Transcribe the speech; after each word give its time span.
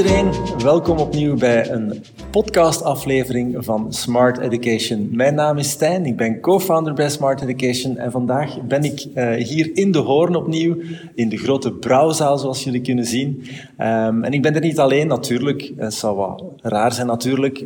iedereen, 0.00 0.32
welkom 0.62 0.98
opnieuw 0.98 1.36
bij 1.36 1.70
een 1.70 2.04
podcastaflevering 2.30 3.64
van 3.64 3.92
Smart 3.92 4.38
Education. 4.38 5.08
Mijn 5.12 5.34
naam 5.34 5.58
is 5.58 5.70
Stijn, 5.70 6.06
ik 6.06 6.16
ben 6.16 6.40
co-founder 6.40 6.94
bij 6.94 7.10
Smart 7.10 7.42
Education 7.42 7.96
en 7.96 8.10
vandaag 8.10 8.62
ben 8.62 8.84
ik 8.84 9.06
uh, 9.14 9.32
hier 9.32 9.70
in 9.76 9.92
de 9.92 9.98
Hoorn 9.98 10.34
opnieuw, 10.34 10.76
in 11.14 11.28
de 11.28 11.36
grote 11.36 11.72
brouwzaal 11.72 12.38
zoals 12.38 12.64
jullie 12.64 12.80
kunnen 12.80 13.04
zien. 13.04 13.42
Um, 13.78 14.24
en 14.24 14.32
ik 14.32 14.42
ben 14.42 14.54
er 14.54 14.60
niet 14.60 14.78
alleen 14.78 15.06
natuurlijk, 15.06 15.72
het 15.76 15.94
zou 15.94 16.16
wat 16.16 16.42
raar 16.62 16.92
zijn 16.92 17.06
natuurlijk, 17.06 17.62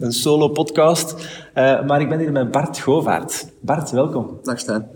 een, 0.00 0.12
solo 0.12 0.48
podcast, 0.48 1.14
uh, 1.54 1.86
maar 1.86 2.00
ik 2.00 2.08
ben 2.08 2.18
hier 2.18 2.32
met 2.32 2.50
Bart 2.50 2.78
Govaert. 2.78 3.46
Bart, 3.60 3.90
welkom. 3.90 4.38
Dag 4.42 4.58
Stijn. 4.58 4.86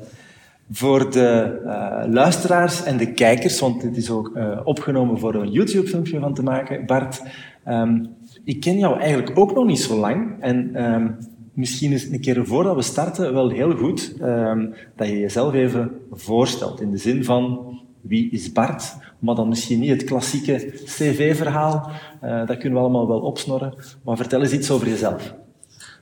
Voor 0.70 1.10
de 1.10 1.60
uh, 1.64 2.12
luisteraars 2.12 2.82
en 2.82 2.96
de 2.96 3.12
kijkers, 3.12 3.60
want 3.60 3.80
dit 3.80 3.96
is 3.96 4.10
ook 4.10 4.32
uh, 4.36 4.60
opgenomen 4.64 5.18
voor 5.18 5.34
een 5.34 5.50
YouTube-filmpje 5.50 6.20
van 6.20 6.34
te 6.34 6.42
maken. 6.42 6.86
Bart, 6.86 7.22
um, 7.68 8.14
ik 8.44 8.60
ken 8.60 8.78
jou 8.78 9.00
eigenlijk 9.00 9.38
ook 9.38 9.54
nog 9.54 9.66
niet 9.66 9.80
zo 9.80 9.96
lang. 9.96 10.36
En 10.40 10.84
um, 10.84 11.16
misschien 11.52 11.92
is 11.92 12.10
een 12.10 12.20
keer 12.20 12.46
voordat 12.46 12.74
we 12.74 12.82
starten 12.82 13.32
wel 13.32 13.50
heel 13.50 13.76
goed 13.76 14.14
um, 14.20 14.74
dat 14.96 15.08
je 15.08 15.18
jezelf 15.18 15.54
even 15.54 15.90
voorstelt. 16.12 16.80
In 16.80 16.90
de 16.90 16.96
zin 16.96 17.24
van, 17.24 17.58
wie 18.00 18.30
is 18.30 18.52
Bart? 18.52 18.96
Maar 19.18 19.34
dan 19.34 19.48
misschien 19.48 19.80
niet 19.80 19.90
het 19.90 20.04
klassieke 20.04 20.72
cv-verhaal. 20.84 21.90
Uh, 22.24 22.46
dat 22.46 22.58
kunnen 22.58 22.78
we 22.78 22.84
allemaal 22.84 23.08
wel 23.08 23.20
opsnorren. 23.20 23.74
Maar 24.04 24.16
vertel 24.16 24.40
eens 24.40 24.52
iets 24.52 24.70
over 24.70 24.88
jezelf. 24.88 25.34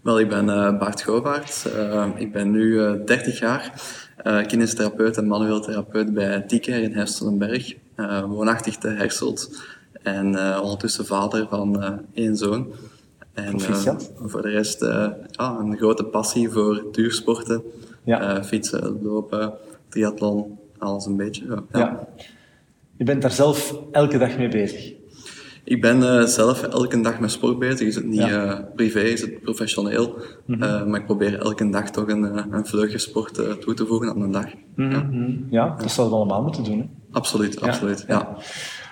Wel, 0.03 0.21
ik 0.21 0.29
ben 0.29 0.47
Bart 0.79 1.03
Govaert. 1.03 1.67
ik 2.17 2.33
ben 2.33 2.51
nu 2.51 2.77
30 3.05 3.39
jaar 3.39 3.73
uh, 4.25 4.47
kinestherapeut 4.47 5.17
en 5.17 5.27
manueel 5.27 5.61
therapeut 5.61 6.15
bij 6.15 6.41
Tieker 6.41 6.83
in 6.83 6.93
Herstelenberg. 6.93 7.75
Uh, 7.97 8.25
woonachtig 8.25 8.77
te 8.77 8.89
Herselt. 8.89 9.63
En 10.03 10.33
uh, 10.33 10.59
ondertussen 10.63 11.07
vader 11.07 11.47
van 11.49 12.01
één 12.15 12.37
zoon. 12.37 12.73
En 13.35 13.61
voor 14.17 14.43
de 14.43 14.51
rest 14.51 14.81
ja, 15.31 15.57
een 15.59 15.77
grote 15.77 16.05
passie 16.05 16.49
voor 16.51 16.85
duursporten. 16.93 17.63
Ja. 18.05 18.45
fietsen, 18.45 18.99
lopen, 19.03 19.53
triathlon, 19.89 20.59
alles 20.79 21.07
een 21.07 21.17
beetje. 21.17 21.45
Ja. 21.47 21.63
ja. 21.73 22.09
Je 22.97 23.05
bent 23.05 23.23
daar 23.23 23.31
zelf 23.31 23.79
elke 23.93 24.19
dag 24.19 24.39
mee 24.39 24.49
bezig? 24.49 24.96
Ik 25.67 25.81
ben 25.81 25.99
uh, 25.99 26.23
zelf 26.23 26.63
elke 26.63 27.01
dag 27.01 27.21
met 27.21 27.31
sport 27.31 27.59
bezig. 27.59 27.87
Is 27.87 27.95
het 27.95 28.05
niet 28.05 28.19
ja. 28.19 28.45
uh, 28.45 28.59
privé, 28.75 29.01
is 29.01 29.21
het 29.21 29.41
professioneel. 29.41 30.19
Mm 30.45 30.55
-hmm. 30.55 30.63
uh, 30.63 30.85
maar 30.85 31.01
ik 31.01 31.07
probeer 31.07 31.39
elke 31.39 31.71
dag 31.71 31.91
toch 31.91 32.09
een, 32.09 32.55
een 32.55 32.67
vleugje 32.67 32.99
sport 32.99 33.35
toe 33.35 33.75
te 33.75 33.87
voegen 33.87 34.09
aan 34.09 34.21
een 34.21 34.31
dag. 34.31 34.47
Mm 34.75 34.93
-hmm. 34.93 35.47
ja. 35.51 35.65
ja, 35.65 35.77
dat 35.79 35.91
zouden 35.91 36.17
we 36.17 36.23
allemaal 36.25 36.43
moeten 36.43 36.65
doen. 36.65 36.79
Hè? 36.79 36.85
Absoluut, 37.11 37.61
absoluut. 37.61 38.05
Ja. 38.09 38.37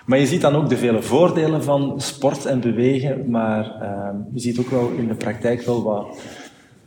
Maar 0.07 0.19
je 0.19 0.27
ziet 0.27 0.41
dan 0.41 0.55
ook 0.55 0.69
de 0.69 0.77
vele 0.77 1.03
voordelen 1.03 1.63
van 1.63 2.01
sport 2.01 2.47
en 2.47 2.61
bewegen. 2.61 3.31
Maar 3.31 3.65
je 4.33 4.41
ziet 4.41 4.59
ook 4.59 4.71
wel 4.71 4.91
in 4.91 5.09
de 5.09 5.15
praktijk 5.15 5.63
wel 5.63 5.83
wat 5.83 6.21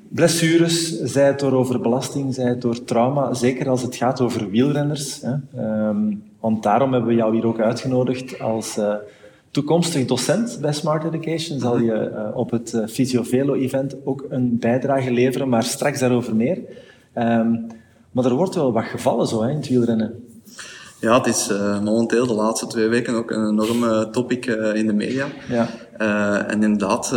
blessures, 0.09 1.01
zij 1.01 1.25
het 1.25 1.39
door 1.39 1.53
overbelasting, 1.53 2.33
zij 2.33 2.45
het 2.45 2.61
door 2.61 2.83
trauma. 2.83 3.33
Zeker 3.33 3.69
als 3.69 3.81
het 3.81 3.95
gaat 3.95 4.21
over 4.21 4.49
wielrenners. 4.49 5.21
Hè? 5.21 5.63
Um, 5.87 6.23
want 6.39 6.63
daarom 6.63 6.91
hebben 6.91 7.09
we 7.09 7.15
jou 7.15 7.35
hier 7.35 7.47
ook 7.47 7.59
uitgenodigd 7.59 8.39
als 8.39 8.79
toekomstig 9.57 10.05
docent 10.05 10.57
bij 10.61 10.73
Smart 10.73 11.13
Education 11.13 11.59
zal 11.59 11.79
je 11.79 12.11
uh, 12.11 12.37
op 12.37 12.51
het 12.51 12.73
uh, 12.73 12.87
Fysiovelo-event 12.87 13.95
ook 14.03 14.25
een 14.29 14.59
bijdrage 14.59 15.11
leveren, 15.11 15.49
maar 15.49 15.63
straks 15.63 15.99
daarover 15.99 16.35
meer. 16.35 16.57
Um, 17.15 17.67
maar 18.11 18.25
er 18.25 18.33
wordt 18.33 18.55
wel 18.55 18.71
wat 18.71 18.83
gevallen 18.83 19.27
zo 19.27 19.43
hè, 19.43 19.49
in 19.49 19.55
het 19.55 19.67
wielrennen. 19.67 20.23
Ja, 20.99 21.17
het 21.17 21.25
is 21.25 21.49
uh, 21.51 21.81
momenteel 21.81 22.27
de 22.27 22.33
laatste 22.33 22.67
twee 22.67 22.87
weken 22.87 23.15
ook 23.15 23.31
een 23.31 23.47
enorme 23.47 24.09
topic 24.11 24.45
in 24.73 24.87
de 24.87 24.93
media. 24.93 25.27
Ja. 25.49 25.67
en 26.47 26.63
inderdaad, 26.63 27.09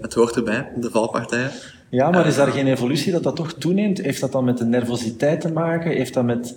het 0.00 0.14
hoort 0.14 0.36
erbij, 0.36 0.68
de 0.76 0.90
valpartijen. 0.90 1.50
Ja, 1.88 2.10
maar 2.10 2.26
is 2.26 2.36
daar 2.36 2.52
geen 2.52 2.66
evolutie 2.66 3.12
dat 3.12 3.22
dat 3.22 3.36
toch 3.36 3.52
toeneemt? 3.52 3.98
Heeft 3.98 4.20
dat 4.20 4.32
dan 4.32 4.44
met 4.44 4.58
de 4.58 4.64
nervositeit 4.64 5.40
te 5.40 5.52
maken? 5.52 5.90
Heeft 5.90 6.14
dat 6.14 6.24
met 6.24 6.54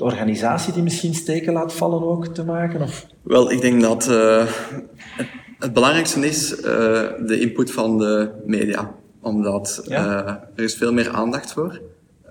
de 0.00 0.06
organisatie 0.06 0.72
die 0.72 0.82
misschien 0.82 1.14
steken 1.14 1.52
laat 1.52 1.72
vallen 1.72 2.02
ook 2.02 2.26
te 2.26 2.44
maken? 2.44 2.82
Of? 2.82 3.06
Wel, 3.22 3.50
ik 3.50 3.60
denk 3.60 3.80
dat 3.80 4.08
uh, 4.08 4.46
het, 5.16 5.26
het, 5.58 5.72
belangrijkste 5.72 6.26
is 6.26 6.58
uh, 6.58 6.64
de 7.26 7.40
input 7.40 7.72
van 7.72 7.98
de 7.98 8.30
media. 8.46 8.94
Omdat 9.20 9.82
ja. 9.86 10.06
uh, 10.06 10.34
er 10.56 10.64
is 10.64 10.74
veel 10.74 10.92
meer 10.92 11.10
aandacht 11.10 11.52
voor. 11.52 11.80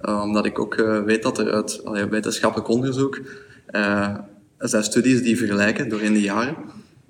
omdat 0.02 0.46
ik 0.46 0.60
ook 0.60 0.76
weet 1.06 1.24
dat 1.24 1.38
er 1.38 1.52
uit 1.52 1.82
allee, 1.86 2.06
wetenschappelijk 2.06 2.70
onderzoek 2.70 3.22
er 4.58 4.70
zijn 4.70 4.84
studies 4.84 5.24
die 5.24 5.38
vergelijken 5.38 5.90
door 5.90 6.02
in 6.02 6.14
de 6.14 6.22
jaren. 6.22 6.56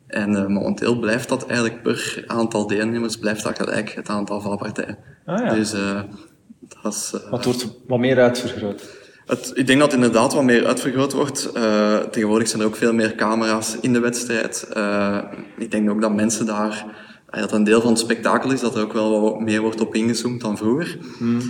En 0.08 0.52
momenteel 0.52 1.00
blijft 1.00 1.30
dat 1.30 1.46
eigenlijk 1.46 1.81
per 1.81 2.24
aantal 2.28 2.68
deelnemers 2.68 3.18
blijft 3.18 3.44
dat 3.44 3.56
gelijk, 3.58 3.90
het 3.90 4.09
aantal 4.09 4.41
valpartijen. 4.41 4.97
Ah, 5.26 5.38
ja. 5.38 5.53
Dus 5.53 5.72
dat 6.81 6.94
is... 6.94 7.14
Wat 7.30 7.46
wordt 7.46 7.68
wat 7.88 8.00
meer 8.00 8.20
uitvergroot? 8.20 9.00
Het, 9.29 9.51
ik 9.53 9.67
denk 9.67 9.79
dat 9.79 9.91
het 9.91 10.01
inderdaad 10.01 10.34
wat 10.34 10.44
meer 10.44 10.66
uitvergroot 10.66 11.13
wordt. 11.13 11.50
Uh, 11.56 11.97
tegenwoordig 11.97 12.47
zijn 12.47 12.62
er 12.62 12.67
ook 12.67 12.75
veel 12.75 12.94
meer 12.94 13.16
camera's 13.16 13.78
in 13.81 13.94
de 13.94 14.00
wedstrijd. 14.00 14.67
Uh, 14.78 15.17
ik 15.57 15.72
denk 15.72 15.90
ook 15.90 16.01
dat 16.01 16.13
mensen 16.13 16.45
daar, 16.45 16.85
uh, 17.31 17.40
dat 17.40 17.51
een 17.51 17.63
deel 17.63 17.81
van 17.81 17.90
het 17.90 18.00
spektakel 18.00 18.51
is, 18.51 18.62
dat 18.62 18.75
er 18.75 18.81
ook 18.81 18.94
wel 18.94 19.22
wat 19.22 19.40
meer 19.40 19.62
wordt 19.62 19.81
op 19.81 19.95
ingezoomd 19.95 20.41
dan 20.41 20.57
vroeger. 20.57 20.97
Mm. 21.19 21.41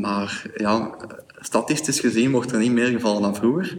maar 0.00 0.42
ja, 0.54 0.96
statistisch 1.44 2.00
gezien 2.00 2.30
wordt 2.30 2.52
er 2.52 2.58
niet 2.58 2.72
meer 2.72 2.86
gevallen 2.86 3.22
dan 3.22 3.34
vroeger. 3.34 3.78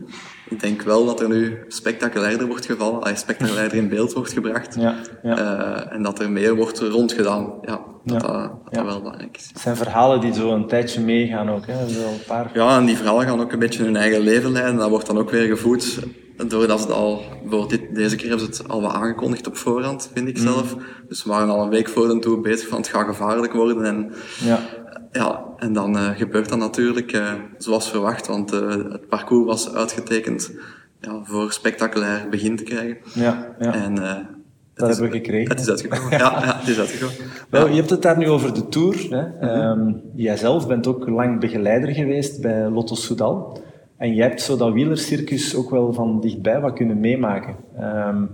Ik 0.49 0.59
denk 0.59 0.81
wel 0.81 1.05
dat 1.05 1.21
er 1.21 1.29
nu 1.29 1.57
spectaculairder 1.67 2.47
wordt 2.47 2.65
gevallen, 2.65 3.01
als 3.03 3.19
spectaculairder 3.19 3.77
in 3.77 3.89
beeld 3.89 4.13
wordt 4.13 4.33
gebracht. 4.33 4.75
Ja, 4.75 4.95
ja. 5.23 5.39
Uh, 5.39 5.93
en 5.93 6.03
dat 6.03 6.19
er 6.19 6.31
meer 6.31 6.55
wordt 6.55 6.79
rondgedaan. 6.79 7.53
Ja, 7.61 7.79
dat 8.03 8.21
ja, 8.21 8.31
dat, 8.31 8.51
dat, 8.71 8.85
wel 8.85 8.99
belangrijk 9.01 9.37
is. 9.37 9.49
Het 9.53 9.61
zijn 9.61 9.75
verhalen 9.75 10.21
die 10.21 10.33
zo 10.33 10.53
een 10.53 10.67
tijdje 10.67 11.01
meegaan 11.01 11.49
ook. 11.49 11.67
Hè? 11.67 11.81
Een 11.81 12.19
paar... 12.27 12.51
Ja, 12.53 12.77
en 12.77 12.85
die 12.85 12.97
verhalen 12.97 13.25
gaan 13.25 13.41
ook 13.41 13.51
een 13.51 13.59
beetje 13.59 13.83
hun 13.83 13.95
eigen 13.95 14.19
leven 14.19 14.51
leiden. 14.51 14.75
Dat 14.75 14.89
wordt 14.89 15.07
dan 15.07 15.17
ook 15.17 15.29
weer 15.29 15.47
gevoed 15.47 15.99
doordat 16.37 16.79
ze 16.79 16.85
het 16.85 16.95
al, 16.95 17.23
bijvoorbeeld 17.41 17.69
dit, 17.69 17.95
deze 17.95 18.15
keer 18.15 18.29
hebben 18.29 18.53
ze 18.53 18.61
het 18.61 18.71
al 18.71 18.81
wat 18.81 18.93
aangekondigd 18.93 19.47
op 19.47 19.57
voorhand, 19.57 20.09
vind 20.13 20.27
ik 20.27 20.37
mm. 20.37 20.43
zelf. 20.43 20.75
Dus 21.07 21.23
we 21.23 21.29
waren 21.29 21.49
al 21.49 21.63
een 21.63 21.69
week 21.69 21.89
voor 21.89 22.07
de 22.07 22.19
tour 22.19 22.41
bezig 22.41 22.67
van 22.67 22.77
het 22.77 22.87
gaat 22.87 23.07
gevaarlijk 23.07 23.53
worden. 23.53 23.85
En 23.85 24.13
ja, 24.43 24.59
ja, 25.15 25.43
en 25.57 25.73
dan 25.73 25.95
uh, 25.95 26.09
gebeurt 26.09 26.49
dat 26.49 26.57
natuurlijk 26.57 27.13
uh, 27.13 27.33
zoals 27.57 27.89
verwacht, 27.89 28.27
want 28.27 28.53
uh, 28.53 28.69
het 28.69 29.07
parcours 29.07 29.45
was 29.45 29.73
uitgetekend 29.73 30.51
ja, 31.01 31.19
voor 31.23 31.51
spectaculair 31.51 32.29
begin 32.29 32.55
te 32.55 32.63
krijgen. 32.63 32.97
Ja, 33.13 33.55
ja. 33.59 33.73
En, 33.73 33.95
dat 34.73 34.89
is, 34.89 34.97
hebben 34.97 35.13
we 35.13 35.23
gekregen. 35.23 35.49
Het 35.49 35.59
is 35.59 35.69
uitgekomen. 35.69 36.11
ja, 36.11 36.17
ja, 36.17 36.57
het 36.59 36.67
is 36.67 36.79
uitgekomen. 36.79 37.15
Wel, 37.49 37.67
je 37.67 37.75
hebt 37.75 37.89
het 37.89 38.01
daar 38.01 38.17
nu 38.17 38.29
over 38.29 38.53
de 38.53 38.67
Tour. 38.67 39.07
Hè. 39.09 39.23
-hmm. 39.39 39.79
um, 39.79 40.01
jijzelf 40.15 40.67
bent 40.67 40.87
ook 40.87 41.07
lang 41.07 41.39
begeleider 41.39 41.93
geweest 41.93 42.41
bij 42.41 42.69
Lotto 42.69 42.95
Soudal. 42.95 43.63
En 43.97 44.13
jij 44.13 44.27
hebt 44.27 44.41
zo 44.41 44.57
dat 44.57 44.73
wielercircus 44.73 45.55
ook 45.55 45.69
wel 45.69 45.93
van 45.93 46.21
dichtbij 46.21 46.59
wat 46.61 46.73
kunnen 46.73 46.99
meemaken. 46.99 47.55
Um, 47.79 48.29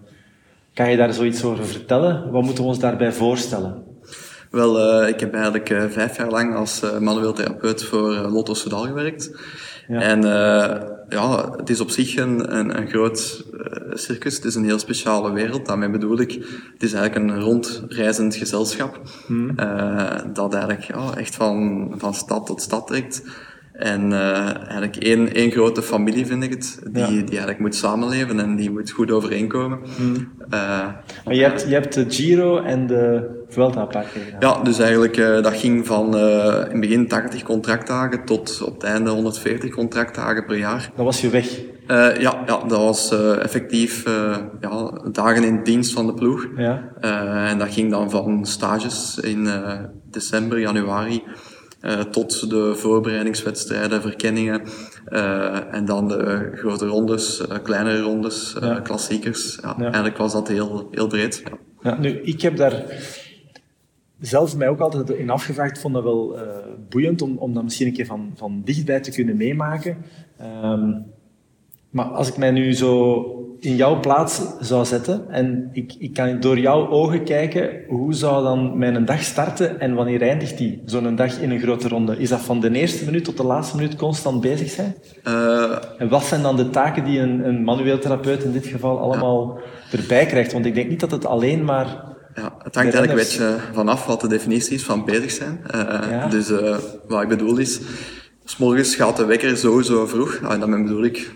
kan 0.73 0.89
je 0.89 0.97
daar 0.97 1.13
zoiets 1.13 1.43
over 1.43 1.65
vertellen? 1.65 2.31
Wat 2.31 2.43
moeten 2.43 2.63
we 2.63 2.69
ons 2.69 2.79
daarbij 2.79 3.11
voorstellen? 3.11 3.83
Wel, 4.51 5.01
uh, 5.03 5.09
ik 5.09 5.19
heb 5.19 5.33
eigenlijk 5.33 5.69
uh, 5.69 5.83
vijf 5.89 6.17
jaar 6.17 6.29
lang 6.29 6.55
als 6.55 6.83
uh, 6.83 6.97
manueel 6.97 7.33
therapeut 7.33 7.83
voor 7.83 8.11
Lotto 8.11 8.53
Soudal 8.53 8.83
gewerkt. 8.83 9.31
Ja. 9.87 10.01
En 10.01 10.21
ja, 11.09 11.51
het 11.57 11.69
is 11.69 11.79
op 11.79 11.89
zich 11.89 12.15
een, 12.15 12.57
een, 12.57 12.77
een 12.77 12.89
groot 12.89 13.45
circus. 13.93 14.35
Het 14.35 14.45
is 14.45 14.55
een 14.55 14.63
heel 14.63 14.79
speciale 14.79 15.31
wereld. 15.31 15.65
Daarmee 15.65 15.89
bedoel 15.89 16.19
ik, 16.19 16.31
het 16.73 16.83
is 16.83 16.93
eigenlijk 16.93 17.15
een 17.15 17.41
rondreizend 17.41 18.35
gezelschap. 18.35 19.01
Hmm. 19.25 19.55
dat 20.33 20.53
eigenlijk 20.53 20.83
ja, 20.83 21.15
echt 21.17 21.35
van, 21.35 21.87
van 21.97 22.13
stad 22.13 22.45
tot 22.45 22.61
stad 22.61 22.87
trekt. 22.87 23.23
En 23.73 24.11
uh, 24.11 24.55
eigenlijk 24.55 24.95
één, 24.95 25.33
één 25.33 25.51
grote 25.51 25.81
familie 25.81 26.25
vind 26.25 26.43
ik 26.43 26.49
het, 26.49 26.79
die, 26.91 27.01
ja. 27.01 27.07
die 27.07 27.29
eigenlijk 27.29 27.59
moet 27.59 27.75
samenleven 27.75 28.39
en 28.39 28.55
die 28.55 28.71
moet 28.71 28.91
goed 28.91 29.11
overeenkomen. 29.11 29.79
Hmm. 29.97 30.15
Uh, 30.15 30.87
maar 31.25 31.35
je 31.35 31.41
hebt, 31.41 31.61
je 31.67 31.73
hebt 31.73 31.93
de 31.93 32.05
Giro 32.09 32.61
en 32.61 32.87
de 32.87 33.29
Vuelta 33.49 33.85
pakken 33.85 34.21
Ja, 34.39 34.61
dus 34.63 34.79
eigenlijk 34.79 35.17
uh, 35.17 35.41
dat 35.41 35.53
ging 35.53 35.87
van 35.87 36.17
in 36.17 36.71
het 36.71 36.79
begin 36.79 37.07
80 37.07 37.43
contractdagen 37.43 38.25
tot 38.25 38.61
op 38.65 38.73
het 38.73 38.83
einde 38.83 39.09
140 39.09 39.71
contractdagen 39.71 40.45
per 40.45 40.57
jaar. 40.57 40.91
Dat 40.95 41.05
was 41.05 41.21
je 41.21 41.29
weg? 41.29 41.59
ja, 41.87 42.13
ja, 42.19 42.43
dat 42.45 42.77
was 42.77 43.11
effectief 43.39 44.03
ja, 44.61 45.01
dagen 45.11 45.43
in 45.43 45.63
dienst 45.63 45.93
van 45.93 46.05
de 46.05 46.13
ploeg. 46.13 46.47
Ja. 46.55 46.91
en 47.47 47.57
dat 47.57 47.73
ging 47.73 47.91
dan 47.91 48.09
van 48.09 48.45
stages 48.45 49.19
in 49.21 49.49
december, 50.11 50.59
januari 50.59 51.23
uh, 51.81 51.99
tot 51.99 52.49
de 52.49 52.75
voorbereidingswedstrijden, 52.75 54.01
verkenningen 54.01 54.61
uh, 55.09 55.73
en 55.73 55.85
dan 55.85 56.07
de 56.07 56.51
grote 56.53 56.85
rondes, 56.85 57.41
uh, 57.41 57.57
kleinere 57.63 58.01
rondes, 58.01 58.55
ja. 58.61 58.79
klassiekers. 58.79 59.57
Ja, 59.61 59.75
ja, 59.77 59.83
Eigenlijk 59.83 60.17
was 60.17 60.33
dat 60.33 60.47
heel, 60.47 60.87
heel 60.91 61.07
breed. 61.07 61.43
Ja. 61.81 61.99
nu, 61.99 62.09
ik 62.09 62.41
heb 62.41 62.57
daar 62.57 62.85
zelf 64.19 64.57
mij 64.57 64.67
ook 64.67 64.79
altijd 64.79 65.09
in 65.09 65.29
afgevraagd, 65.29 65.79
vond 65.79 65.93
dat 65.93 66.03
wel 66.03 66.39
boeiend 66.89 67.21
om, 67.21 67.37
om 67.37 67.53
dat 67.53 67.63
misschien 67.63 67.87
een 67.87 67.93
keer 67.93 68.05
van, 68.05 68.31
van 68.35 68.61
dichtbij 68.65 68.99
te 68.99 69.11
kunnen 69.11 69.37
meemaken. 69.37 69.97
Um, 70.63 71.05
Maar 71.91 72.05
als 72.05 72.27
ik 72.27 72.37
mij 72.37 72.51
nu 72.51 72.73
zo 72.73 73.25
in 73.59 73.75
jouw 73.75 73.99
plaats 73.99 74.41
zou 74.59 74.85
zetten 74.85 75.29
en 75.29 75.69
ik, 75.73 75.93
ik 75.99 76.13
kan 76.13 76.39
door 76.39 76.59
jouw 76.59 76.89
ogen 76.89 77.23
kijken, 77.23 77.69
hoe 77.87 78.13
zou 78.13 78.43
dan 78.43 78.77
mijn 78.77 79.05
dag 79.05 79.23
starten 79.23 79.79
en 79.79 79.93
wanneer 79.93 80.21
eindigt 80.21 80.57
die, 80.57 80.81
zo'n 80.85 81.15
dag 81.15 81.39
in 81.39 81.51
een 81.51 81.59
grote 81.59 81.87
ronde? 81.87 82.17
Is 82.17 82.29
dat 82.29 82.41
van 82.41 82.59
de 82.59 82.71
eerste 82.71 83.05
minuut 83.05 83.23
tot 83.23 83.37
de 83.37 83.43
laatste 83.43 83.75
minuut 83.75 83.95
constant 83.95 84.41
bezig 84.41 84.69
zijn? 84.69 84.95
Uh, 85.27 85.77
en 85.97 86.09
wat 86.09 86.23
zijn 86.23 86.41
dan 86.41 86.55
de 86.55 86.69
taken 86.69 87.03
die 87.03 87.19
een, 87.19 87.47
een 87.47 87.63
manueel 87.63 87.99
therapeut 87.99 88.43
in 88.43 88.51
dit 88.51 88.65
geval 88.65 88.99
allemaal 88.99 89.59
erbij 89.91 90.25
krijgt? 90.25 90.53
Want 90.53 90.65
ik 90.65 90.75
denk 90.75 90.89
niet 90.89 90.99
dat 90.99 91.11
het 91.11 91.25
alleen 91.25 91.63
maar 91.63 91.85
ja, 92.35 92.53
het 92.63 92.75
hangt 92.75 92.95
eigenlijk 92.95 93.11
een 93.11 93.15
beetje 93.15 93.55
vanaf 93.73 94.05
wat 94.05 94.21
de 94.21 94.27
definitie 94.27 94.73
is 94.73 94.83
van 94.83 95.05
bezig 95.05 95.31
zijn. 95.31 95.61
Uh, 95.75 96.29
Dus 96.29 96.49
uh, 96.49 96.77
wat 97.07 97.21
ik 97.21 97.27
bedoel 97.27 97.57
is, 97.57 97.79
s 98.43 98.57
morgens 98.57 98.95
gaat 98.95 99.17
de 99.17 99.25
wekker 99.25 99.57
sowieso 99.57 100.05
vroeg. 100.05 100.39
Uh, 100.43 100.49
daarmee 100.49 100.83
bedoel 100.83 101.03
ik 101.03 101.33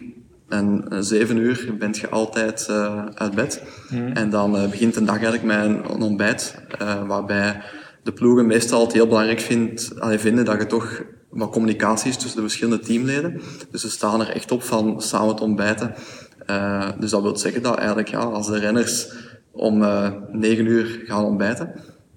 en 0.49 0.85
zeven 0.99 1.37
uur 1.37 1.75
bent 1.79 1.97
je 1.97 2.09
altijd 2.09 2.67
uh, 2.69 3.05
uit 3.05 3.35
bed. 3.35 3.63
Mm. 3.89 4.07
En 4.07 4.29
dan 4.29 4.55
uh, 4.55 4.69
begint 4.69 4.93
de 4.93 5.03
dag 5.03 5.15
eigenlijk 5.15 5.43
met 5.43 5.65
een, 5.65 6.01
ontbijt, 6.01 6.55
uh, 6.81 7.07
waarbij 7.07 7.61
de 8.03 8.11
ploegen 8.11 8.45
meestal 8.45 8.81
het 8.81 8.93
heel 8.93 9.07
belangrijk 9.07 9.39
vindt, 9.39 9.99
allee, 9.99 10.19
vinden 10.19 10.45
dat 10.45 10.59
je 10.59 10.65
toch 10.65 11.03
wat 11.29 11.51
communicatie 11.51 12.09
is 12.09 12.17
tussen 12.17 12.35
de 12.35 12.47
verschillende 12.47 12.83
teamleden. 12.83 13.41
Dus 13.71 13.81
ze 13.81 13.89
staan 13.89 14.21
er 14.21 14.29
echt 14.29 14.51
op 14.51 14.63
van 14.63 15.01
samen 15.01 15.35
te 15.35 15.43
ontbijten. 15.43 15.93
dus 16.99 17.09
dat 17.09 17.21
wil 17.21 17.37
zeggen 17.37 17.61
dat 17.61 17.77
eigenlijk 17.77 18.07
ja, 18.07 18.19
als 18.19 18.47
de 18.47 18.59
renners 18.59 19.13
om 19.51 19.77
negen 20.31 20.65
uur 20.65 21.01
gaan 21.05 21.23
ontbijten, 21.23 21.73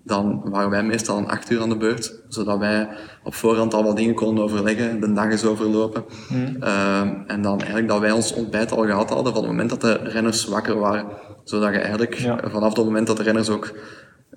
dan 0.09 0.41
waren 0.45 0.71
wij 0.71 0.83
meestal 0.83 1.19
een 1.19 1.29
acht 1.29 1.51
uur 1.51 1.61
aan 1.61 1.69
de 1.69 1.77
beurt, 1.77 2.15
zodat 2.29 2.59
wij 2.59 2.89
op 3.25 3.35
voorhand 3.35 3.75
al 3.75 3.85
wat 3.85 3.97
dingen 3.97 4.15
konden 4.15 4.45
overleggen, 4.45 5.01
de 5.01 5.13
dag 5.13 5.29
is 5.29 5.45
overlopen. 5.45 6.05
Hmm. 6.29 6.57
Uh, 6.61 7.01
en 7.27 7.43
dan 7.43 7.59
eigenlijk 7.59 7.89
dat 7.89 8.01
wij 8.01 8.11
ons 8.11 8.35
ontbijt 8.35 8.73
al 8.73 8.85
gehad 8.85 9.11
hadden 9.11 9.33
van 9.33 9.43
het 9.43 9.51
moment 9.51 9.71
dat 9.71 9.81
de 9.81 9.93
renners 9.93 10.47
wakker 10.47 10.79
waren. 10.79 11.07
Zodat 11.45 11.73
je 11.73 11.79
eigenlijk 11.79 12.17
vanaf 12.45 12.77
het 12.77 12.85
moment 12.85 13.07
dat 13.07 13.17
de 13.17 13.23
renners 13.23 13.49
ook 13.49 13.75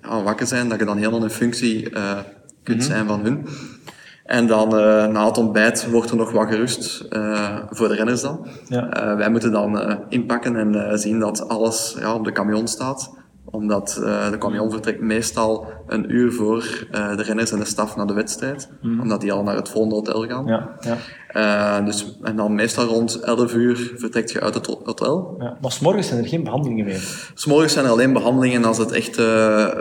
ja, 0.02 0.22
wakker 0.22 0.46
zijn, 0.46 0.68
dat 0.68 0.78
je 0.78 0.84
dan 0.84 0.96
helemaal 0.96 1.22
in 1.22 1.30
functie 1.30 1.90
uh, 1.90 2.18
kunt 2.62 2.82
hmm. 2.82 2.92
zijn 2.92 3.06
van 3.06 3.20
hun. 3.20 3.46
En 4.24 4.46
dan 4.46 4.74
uh, 4.74 5.06
na 5.06 5.26
het 5.26 5.38
ontbijt 5.38 5.90
wordt 5.90 6.10
er 6.10 6.16
nog 6.16 6.32
wat 6.32 6.48
gerust 6.48 7.04
uh, 7.10 7.58
voor 7.70 7.88
de 7.88 7.94
renners 7.94 8.20
dan. 8.20 8.46
Ja. 8.68 9.10
Uh, 9.10 9.16
wij 9.16 9.30
moeten 9.30 9.52
dan 9.52 9.98
inpakken 10.08 10.56
en 10.56 10.98
zien 10.98 11.18
dat 11.18 11.48
alles 11.48 11.96
ja, 11.98 12.14
op 12.14 12.24
de 12.24 12.32
camion 12.32 12.68
staat 12.68 13.21
omdat 13.44 13.98
uh, 14.00 14.30
de 14.30 14.38
camion 14.38 14.70
vertrekt 14.70 15.00
meestal 15.00 15.66
een 15.86 16.14
uur 16.14 16.32
voor 16.32 16.86
uh, 16.92 17.16
de 17.16 17.22
renners 17.22 17.52
en 17.52 17.58
de 17.58 17.64
staf 17.64 17.96
naar 17.96 18.06
de 18.06 18.12
wedstrijd. 18.12 18.68
Mm. 18.80 19.00
Omdat 19.00 19.20
die 19.20 19.32
al 19.32 19.42
naar 19.42 19.56
het 19.56 19.68
volgende 19.68 19.94
hotel 19.94 20.26
gaan. 20.26 20.46
Ja, 20.46 20.76
ja. 20.80 20.96
Uh, 21.80 21.86
dus, 21.86 22.18
en 22.22 22.36
dan 22.36 22.54
meestal 22.54 22.84
rond 22.84 23.20
11 23.20 23.54
uur 23.54 23.92
vertrekt 23.96 24.32
je 24.32 24.40
uit 24.40 24.54
het 24.54 24.66
hotel. 24.66 25.34
Ja, 25.38 25.56
maar 25.60 25.72
s'morgens 25.72 26.08
zijn 26.08 26.22
er 26.22 26.28
geen 26.28 26.44
behandelingen 26.44 26.84
meer? 26.84 27.30
S'morgens 27.34 27.72
zijn 27.72 27.84
er 27.84 27.90
alleen 27.90 28.12
behandelingen 28.12 28.64
als 28.64 28.78
het 28.78 28.92
echt... 28.92 29.16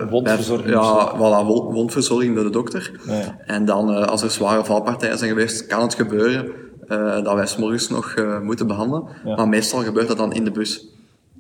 wondverzorging? 0.10 0.70
ja, 0.70 1.16
voilà, 1.16 1.46
wondverzorging 1.74 2.36
door 2.36 2.44
de 2.44 2.50
dokter. 2.50 2.92
Ja, 3.08 3.38
En 3.46 3.66
dan 3.66 4.08
als 4.08 4.22
er 4.22 4.32
zware 4.32 4.66
valpartijen 4.66 5.18
zijn 5.18 5.30
geweest, 5.30 5.68
kan 5.68 5.82
het 5.82 5.94
gebeuren 5.94 6.52
dat 7.24 7.34
wij 7.34 7.46
s'morgens 7.46 7.90
nog 7.90 8.16
moeten 8.44 8.68
behandelen. 8.68 9.04
Maar 9.24 9.48
meestal 9.48 9.84
gebeurt 9.84 10.08
dat 10.08 10.18
dan 10.18 10.34
in 10.34 10.44
de 10.44 10.52
bus. 10.52 10.90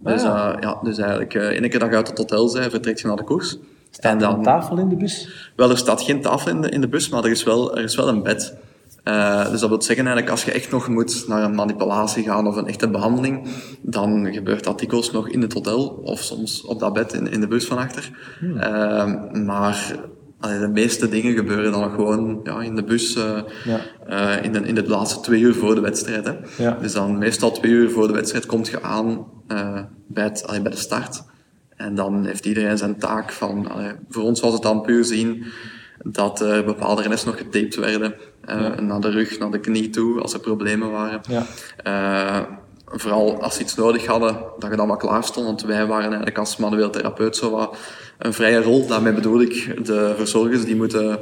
Dus, 0.03 0.24
ah. 0.24 0.53
uh, 0.56 0.62
ja, 0.62 0.80
dus 0.83 0.98
eigenlijk, 0.98 1.33
ene 1.33 1.68
keer 1.69 1.80
dat 1.80 1.89
je 1.89 1.95
uit 1.95 2.07
het 2.07 2.18
hotel 2.18 2.53
bent, 2.53 2.71
vertrek 2.71 2.98
je 2.98 3.07
naar 3.07 3.15
de 3.15 3.24
koers. 3.24 3.57
Staat 3.89 4.12
en 4.12 4.18
dan, 4.18 4.31
er 4.31 4.38
een 4.38 4.44
tafel 4.44 4.77
in 4.77 4.89
de 4.89 4.95
bus? 4.95 5.51
Wel, 5.56 5.69
er 5.69 5.77
staat 5.77 6.01
geen 6.01 6.21
tafel 6.21 6.51
in 6.51 6.62
de, 6.62 6.69
in 6.69 6.81
de 6.81 6.88
bus, 6.88 7.09
maar 7.09 7.24
er 7.24 7.31
is 7.31 7.44
wel, 7.44 7.77
er 7.77 7.83
is 7.83 7.95
wel 7.95 8.07
een 8.07 8.24
bed. 8.24 8.56
Uh, 9.03 9.50
dus 9.50 9.59
dat 9.59 9.69
wil 9.69 9.81
zeggen 9.81 10.06
eigenlijk, 10.06 10.30
als 10.30 10.44
je 10.44 10.51
echt 10.51 10.71
nog 10.71 10.88
moet 10.88 11.27
naar 11.27 11.44
een 11.44 11.56
manipulatie 11.56 12.24
gaan 12.24 12.48
of 12.48 12.56
een 12.56 12.68
echte 12.68 12.89
behandeling, 12.89 13.48
dan 13.81 14.33
gebeurt 14.33 14.63
dat 14.63 14.80
dikwijls 14.80 15.12
nog 15.12 15.30
in 15.30 15.42
het 15.42 15.53
hotel 15.53 16.01
of 16.04 16.19
soms 16.19 16.62
op 16.62 16.80
dat 16.80 16.94
bed 16.94 17.13
in, 17.13 17.31
in 17.31 17.39
de 17.39 17.47
bus 17.47 17.65
van 17.65 17.77
achter. 17.77 18.09
Hmm. 18.39 19.45
maar 19.45 19.95
de 20.41 20.69
meeste 20.73 21.09
dingen 21.09 21.35
gebeuren 21.35 21.71
dan 21.71 21.91
gewoon 21.91 22.39
ja, 22.43 22.61
in 22.61 22.75
de 22.75 22.83
bus 22.83 23.15
uh, 23.15 23.39
ja. 23.63 23.79
uh, 24.09 24.43
in, 24.43 24.53
de, 24.53 24.59
in 24.59 24.75
de 24.75 24.88
laatste 24.88 25.19
twee 25.19 25.41
uur 25.41 25.53
voor 25.53 25.75
de 25.75 25.81
wedstrijd. 25.81 26.25
Hè. 26.25 26.63
Ja. 26.63 26.77
Dus 26.81 26.93
dan 26.93 27.17
meestal 27.17 27.51
twee 27.51 27.71
uur 27.71 27.89
voor 27.89 28.07
de 28.07 28.13
wedstrijd 28.13 28.45
komt 28.45 28.67
je 28.67 28.81
aan 28.81 29.27
uh, 29.47 29.79
bij, 30.07 30.23
het, 30.23 30.47
allee, 30.47 30.61
bij 30.61 30.71
de 30.71 30.77
start. 30.77 31.23
En 31.75 31.95
dan 31.95 32.25
heeft 32.25 32.45
iedereen 32.45 32.77
zijn 32.77 32.97
taak 32.99 33.31
van... 33.31 33.71
Allee, 33.71 33.91
voor 34.09 34.23
ons 34.23 34.39
was 34.39 34.53
het 34.53 34.61
dan 34.61 34.81
puur 34.81 35.03
zien 35.03 35.45
dat 36.03 36.41
er 36.41 36.63
bepaalde 36.63 37.01
renners 37.01 37.23
nog 37.23 37.37
getaped 37.37 37.75
werden. 37.75 38.15
Naar 38.79 39.01
de 39.01 39.09
rug, 39.09 39.39
naar 39.39 39.51
de 39.51 39.59
knie 39.59 39.89
toe, 39.89 40.21
als 40.21 40.33
er 40.33 40.39
problemen 40.39 40.91
waren. 40.91 41.21
vooral 42.85 43.41
als 43.41 43.55
ze 43.55 43.61
iets 43.61 43.75
nodig 43.75 44.05
hadden, 44.05 44.37
dat 44.59 44.69
je 44.69 44.75
dan 44.75 44.87
wat 44.87 44.99
klaar 44.99 45.23
stond. 45.23 45.45
Want 45.45 45.61
wij 45.61 45.85
waren 45.85 46.05
eigenlijk 46.05 46.37
als 46.37 46.57
manueel 46.57 46.89
therapeut 46.89 47.35
zo 47.35 47.51
wat 47.51 47.77
een 48.21 48.33
vrije 48.33 48.62
rol. 48.62 48.88
Daarmee 48.88 49.13
bedoel 49.13 49.41
ik 49.41 49.85
de 49.85 50.13
verzorgers 50.18 50.65
die 50.65 50.75
moeten 50.75 51.19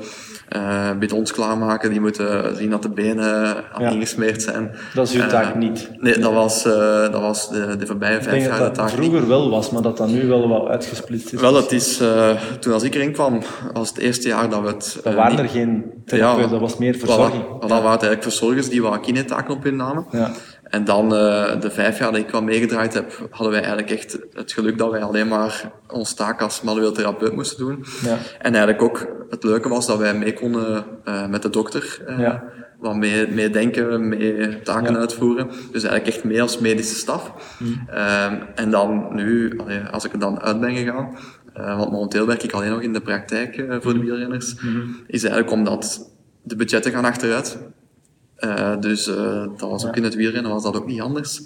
uh, 0.56 0.90
bidons 1.00 1.32
klaarmaken, 1.32 1.90
die 1.90 2.02
moeten 2.02 2.56
zien 2.56 2.70
dat 2.70 2.82
de 2.82 2.90
benen 2.90 3.64
ja. 3.80 3.90
ingesmeerd 3.90 4.42
zijn. 4.42 4.72
Dat 4.94 5.08
is 5.08 5.16
uw 5.16 5.28
taak 5.28 5.54
uh, 5.54 5.60
niet? 5.60 5.90
Nee, 5.98 6.20
dat 6.20 6.34
was, 6.34 6.66
uh, 6.66 6.74
dat 7.02 7.22
was 7.22 7.50
de, 7.50 7.76
de 7.76 7.86
voorbije 7.86 8.22
vijf 8.22 8.46
jaar 8.46 8.64
de 8.64 8.72
taak 8.72 8.90
vroeger 8.90 9.28
wel 9.28 9.50
was, 9.50 9.70
maar 9.70 9.82
dat 9.82 9.98
dat 9.98 10.08
nu 10.08 10.28
wel 10.28 10.48
wat 10.48 10.68
uitgesplitst 10.68 11.34
is. 11.34 11.42
Wel, 11.42 11.56
het 11.56 11.72
is, 11.72 12.02
toen 12.60 12.74
als 12.74 12.84
ik 12.84 12.96
erin 12.96 13.12
kwam, 13.12 13.42
was 13.74 13.90
het 13.90 13.98
eerste 13.98 14.28
jaar 14.28 14.50
dat 14.50 14.62
we 14.62 14.68
het... 14.68 15.00
Er 15.04 15.16
waren 15.16 15.40
er 15.40 15.50
geen 15.50 15.84
therapeuten, 16.06 16.44
ja, 16.44 16.52
dat 16.52 16.60
was 16.60 16.78
meer 16.78 16.96
verzorging. 16.96 17.44
Voilà, 17.44 17.60
dat 17.60 17.70
waren 17.70 17.88
eigenlijk 17.90 18.24
verzorgers 18.24 18.70
die 18.70 18.82
wat 18.82 19.00
kinetaken 19.00 19.56
op 19.56 19.64
hun 19.64 19.76
namen. 19.76 20.06
Ja. 20.12 20.32
En 20.70 20.84
dan 20.84 21.04
uh, 21.04 21.62
de 21.62 21.72
vijf 21.72 22.00
jaar 22.00 22.12
dat 22.12 22.22
ik 22.22 22.30
wat 22.30 22.44
meegedraaid 22.44 22.94
heb, 22.94 23.28
hadden 23.30 23.52
wij 23.52 23.60
eigenlijk 23.60 23.92
echt 23.92 24.20
het 24.34 24.52
geluk 24.52 24.78
dat 24.78 24.92
wij 24.92 25.04
alleen 25.04 25.28
maar 25.28 25.72
ons 25.88 26.14
taak 26.14 26.42
als 26.42 26.62
manueel 26.62 26.92
therapeut 26.92 27.36
moesten 27.36 27.66
doen. 27.66 27.86
Ja. 28.02 28.18
En 28.40 28.56
eigenlijk 28.56 28.82
ook 28.82 29.08
het 29.30 29.44
leuke 29.44 29.70
was 29.70 29.88
dat 29.88 29.98
wij 29.98 30.14
mee 30.14 30.34
konden 30.34 30.86
uh, 31.06 31.28
met 31.28 31.42
de 31.42 31.50
dokter. 31.50 32.02
Uh, 32.08 32.20
ja. 32.20 32.44
Wat 32.80 32.96
mee, 32.96 33.28
mee 33.28 33.50
denken, 33.50 34.08
mee 34.08 34.62
taken 34.62 34.94
ja. 34.94 35.00
uitvoeren. 35.00 35.48
Dus 35.48 35.84
eigenlijk 35.84 36.16
echt 36.16 36.24
mee 36.24 36.42
als 36.42 36.60
medische 36.60 36.96
staf. 36.96 37.34
Mm. 37.60 37.88
en 38.56 38.72
dan 38.72 39.08
nu, 39.12 39.60
als 39.92 40.06
ik 40.06 40.14
er 40.14 40.20
dan 40.20 40.42
uit 40.42 40.60
ben 40.60 40.76
gegaan, 40.76 41.18
want 41.54 41.92
momenteel 41.92 42.26
werk 42.26 42.44
ik 42.44 42.52
alleen 42.52 42.70
nog 42.70 42.82
in 42.82 42.94
de 42.94 43.02
praktijk 43.02 43.66
voor 43.80 43.94
de 43.94 44.00
wielrenners, 44.00 44.62
mm. 44.62 44.96
is 45.08 45.24
eigenlijk 45.24 45.54
omdat 45.54 46.12
de 46.44 46.56
budgetten 46.56 46.92
gaan 46.92 47.06
achteruit. 47.06 47.60
Uh, 48.40 48.80
dus 48.80 49.08
uh, 49.08 49.46
dat 49.58 49.70
was 49.70 49.86
ook 49.86 49.96
in 49.96 50.04
het 50.04 50.16
wielrennen 50.16 50.52
was 50.52 50.64
dat 50.64 50.76
ook 50.76 50.86
niet 50.86 51.02
anders. 51.02 51.42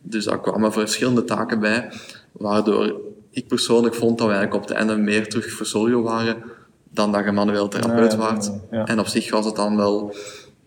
Dus 0.00 0.24
daar 0.24 0.40
kwamen 0.40 0.72
verschillende 0.72 1.24
taken 1.24 1.60
bij, 1.60 1.92
waardoor 2.32 3.00
ik 3.30 3.48
persoonlijk 3.48 3.94
vond 3.94 4.18
dat 4.18 4.26
we 4.26 4.32
eigenlijk 4.32 4.62
op 4.62 4.68
het 4.68 4.78
einde 4.78 4.96
meer 4.96 5.28
terug 5.28 5.52
verzorgen 5.52 6.02
waren 6.02 6.36
dan 6.90 7.12
dat 7.12 7.24
je 7.24 7.32
manueel 7.32 7.68
therapeut 7.68 8.12
ja. 8.12 8.38
Ja. 8.70 8.84
En 8.84 8.98
op 8.98 9.06
zich 9.06 9.30
was 9.30 9.44
het 9.44 9.56
dan 9.56 9.76
wel 9.76 10.14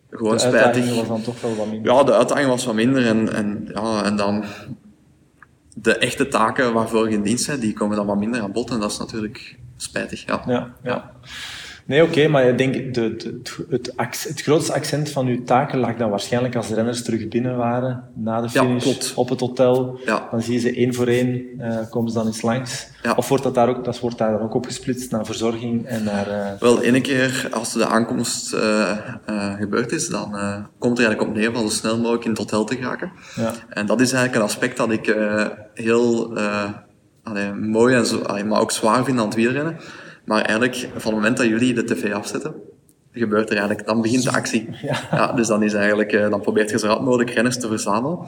gewoon 0.09 0.33
de 0.33 0.39
spijtig. 0.39 0.61
De 0.61 0.65
uitdaging 0.65 0.97
was 0.97 1.07
dan 1.07 1.21
toch 1.21 1.41
wel 1.41 1.55
wat 1.55 1.67
minder. 1.67 1.93
Ja, 1.93 2.03
de 2.03 2.13
uitdaging 2.13 2.47
was 2.47 2.65
wat 2.65 2.75
minder. 2.75 3.05
En, 3.05 3.33
en, 3.33 3.69
ja, 3.73 4.03
en 4.03 4.15
dan 4.15 4.43
de 5.73 5.97
echte 5.97 6.27
taken 6.27 6.73
waarvoor 6.73 7.09
je 7.09 7.15
in 7.15 7.21
dienst 7.21 7.47
bent, 7.47 7.61
die 7.61 7.73
komen 7.73 7.97
dan 7.97 8.05
wat 8.05 8.17
minder 8.17 8.41
aan 8.41 8.51
bod. 8.51 8.69
En 8.69 8.79
dat 8.79 8.91
is 8.91 8.97
natuurlijk 8.97 9.57
spijtig. 9.77 10.25
Ja, 10.25 10.73
ja. 10.83 11.11
Nee, 11.87 12.03
oké, 12.03 12.27
maar 12.27 12.47
ik 12.47 12.57
denk 12.57 12.93
de, 12.93 13.15
de, 13.15 13.39
het, 13.69 13.93
het, 13.97 14.41
grootste 14.41 14.73
accent 14.73 15.09
van 15.09 15.27
uw 15.27 15.43
taken 15.43 15.79
lag 15.79 15.95
dan 15.95 16.09
waarschijnlijk 16.09 16.55
als 16.55 16.67
de 16.67 16.75
renners 16.75 17.03
terug 17.03 17.27
binnen 17.27 17.57
waren 17.57 18.03
na 18.15 18.41
de 18.41 18.49
finish 18.49 19.13
op 19.13 19.29
het 19.29 19.39
hotel. 19.39 19.99
Ja. 20.05 20.27
Dan 20.31 20.41
zie 20.41 20.53
je 20.53 20.59
ze 20.59 20.75
één 20.75 20.93
voor 20.93 21.07
één, 21.07 21.43
uh, 21.59 21.77
komen 21.89 22.11
ze 22.11 22.17
dan 22.17 22.25
eens 22.25 22.41
langs. 22.41 22.87
Ja. 23.03 23.13
Of 23.15 23.29
wordt 23.29 23.43
dat, 23.43 23.55
daar 23.55 23.69
ook, 23.69 23.85
dat 23.85 23.99
wordt 23.99 24.17
daar 24.17 24.31
dan 24.31 24.41
ook 24.41 24.53
opgesplitst 24.53 25.11
naar 25.11 25.25
verzorging 25.25 25.85
en 25.85 26.03
naar... 26.03 26.27
Uh... 26.27 26.59
Wel, 26.59 26.81
ene 26.81 27.01
keer 27.01 27.47
als 27.51 27.73
de 27.73 27.85
aankomst 27.85 28.53
uh, 28.53 28.97
gebeurd 29.57 29.91
is, 29.91 30.07
dan 30.07 30.31
komt 30.79 30.97
er 30.97 31.05
eigenlijk 31.05 31.21
op 31.21 31.35
neer 31.35 31.51
van 31.51 31.61
zo 31.61 31.69
snel 31.69 31.97
mogelijk 31.97 32.23
in 32.23 32.29
het 32.29 32.39
hotel 32.39 32.63
te 32.63 32.75
geraken. 32.75 33.11
Ja. 33.35 33.53
En 33.69 33.85
dat 33.85 34.01
is 34.01 34.11
eigenlijk 34.11 34.35
een 34.35 34.49
aspect 34.49 34.77
dat 34.77 34.91
ik 34.91 35.15
heel 35.73 36.37
allee, 37.23 37.53
mooi 37.53 37.95
en 37.95 38.05
zo, 38.05 38.19
allee, 38.19 38.43
maar 38.43 38.61
ook 38.61 38.71
zwaar 38.71 39.03
vind 39.03 39.19
aan 39.19 39.25
het 39.25 39.35
wielrennen 39.35 39.77
maar 40.27 40.41
eigenlijk, 40.41 40.75
van 40.75 41.11
het 41.11 41.21
moment 41.21 41.37
dat 41.37 41.45
jullie 41.45 41.73
de 41.73 41.83
tv 41.83 42.13
afzetten, 42.13 42.53
gebeurt 43.11 43.49
er 43.49 43.57
eigenlijk, 43.57 43.87
dan 43.87 44.01
begint 44.01 44.23
de 44.23 44.31
actie. 44.31 44.69
Ja. 45.11 45.31
dus 45.31 45.47
dan 45.47 45.63
is 45.63 45.73
eigenlijk, 45.73 46.11
eh, 46.11 46.29
dan 46.29 46.41
probeert 46.41 46.69
je 46.69 46.79
zo 46.79 46.87
rap 46.87 47.01
mogelijk 47.01 47.29
renners 47.29 47.57
te 47.57 47.67
verzamelen. 47.67 48.19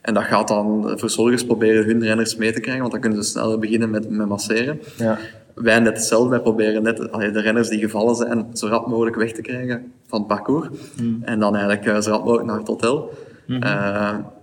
En 0.00 0.14
dat 0.14 0.24
gaat 0.24 0.48
dan 0.48 0.92
verzorgers 0.98 1.44
proberen 1.44 1.84
hun 1.84 2.02
renners 2.02 2.36
mee 2.36 2.52
te 2.52 2.60
krijgen, 2.60 2.80
want 2.80 2.92
dan 2.92 3.00
kunnen 3.00 3.24
ze 3.24 3.30
sneller 3.30 3.58
beginnen 3.58 3.90
met, 3.90 4.10
met 4.10 4.28
masseren. 4.28 4.80
Ja. 4.96 5.18
Wij 5.54 5.78
net 5.78 5.96
hetzelfde, 5.96 6.28
wij 6.28 6.40
proberen 6.40 6.82
net 6.82 6.96
de 6.96 7.40
renners 7.40 7.68
die 7.68 7.78
gevallen 7.78 8.14
zijn, 8.14 8.46
zo 8.52 8.66
rap 8.66 8.86
mogelijk 8.86 9.16
weg 9.16 9.32
te 9.32 9.42
krijgen 9.42 9.92
van 10.06 10.18
het 10.18 10.28
parcours. 10.28 10.68
Hmm. 10.96 11.22
En 11.24 11.38
dan 11.40 11.56
eigenlijk 11.56 11.86
uh, 11.86 12.00
zo 12.00 12.10
rap 12.10 12.24
mogelijk 12.24 12.46
naar 12.46 12.58
het 12.58 12.66
hotel. 12.66 13.10
Mm 13.46 13.62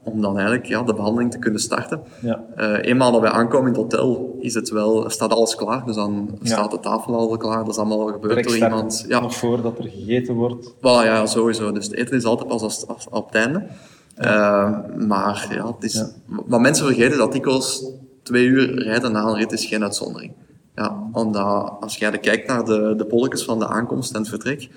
om 0.03 0.21
dan 0.21 0.35
eigenlijk 0.35 0.65
ja, 0.65 0.83
de 0.83 0.93
behandeling 0.93 1.31
te 1.31 1.39
kunnen 1.39 1.59
starten. 1.59 2.01
Ja. 2.21 2.43
Uh, 2.57 2.77
eenmaal 2.81 3.11
dat 3.11 3.21
wij 3.21 3.29
aankomen 3.29 3.73
in 3.73 3.79
het 3.79 3.91
hotel, 3.91 4.35
is 4.39 4.53
het 4.53 4.69
wel, 4.69 5.09
staat 5.09 5.33
alles 5.33 5.55
klaar. 5.55 5.85
Dus 5.85 5.95
dan 5.95 6.37
staat 6.41 6.71
de 6.71 6.79
tafel 6.79 7.15
al 7.15 7.37
klaar. 7.37 7.57
Dat 7.57 7.73
is 7.73 7.77
allemaal 7.77 8.05
gebeurd 8.07 8.43
door 8.43 8.55
iemand. 8.55 9.05
Ja. 9.07 9.19
Nog 9.19 9.35
voordat 9.35 9.77
er 9.77 9.83
gegeten 9.83 10.35
wordt. 10.35 10.73
Voilà, 10.75 10.81
ja, 10.81 11.25
sowieso. 11.25 11.71
Dus 11.71 11.85
het 11.85 11.95
eten 11.95 12.15
is 12.15 12.23
altijd 12.23 12.47
pas 12.47 12.61
als, 12.61 12.87
als, 12.87 13.07
op 13.09 13.25
het 13.25 13.35
einde. 13.35 13.67
Eh, 14.15 14.71
maar 15.07 15.47
ja, 15.49 15.67
het 15.67 15.83
is, 15.83 16.05
wat 16.25 16.59
mensen 16.59 16.85
vergeten, 16.85 17.17
dat 17.17 17.31
dikwijls 17.31 17.85
twee 18.23 18.45
uur 18.45 18.83
rijden 18.83 19.11
na 19.11 19.23
een 19.23 19.35
rit 19.35 19.51
is 19.51 19.65
geen 19.65 19.83
uitzondering. 19.83 20.33
Ja, 20.75 21.09
omdat 21.11 21.73
als 21.79 21.97
jij 21.97 22.19
kijkt 22.19 22.47
naar 22.47 22.65
de, 22.65 22.93
de 22.97 23.05
polletjes 23.05 23.43
van 23.43 23.59
de 23.59 23.67
aankomst 23.67 24.13
en 24.13 24.19
het 24.19 24.29
vertrek, 24.29 24.69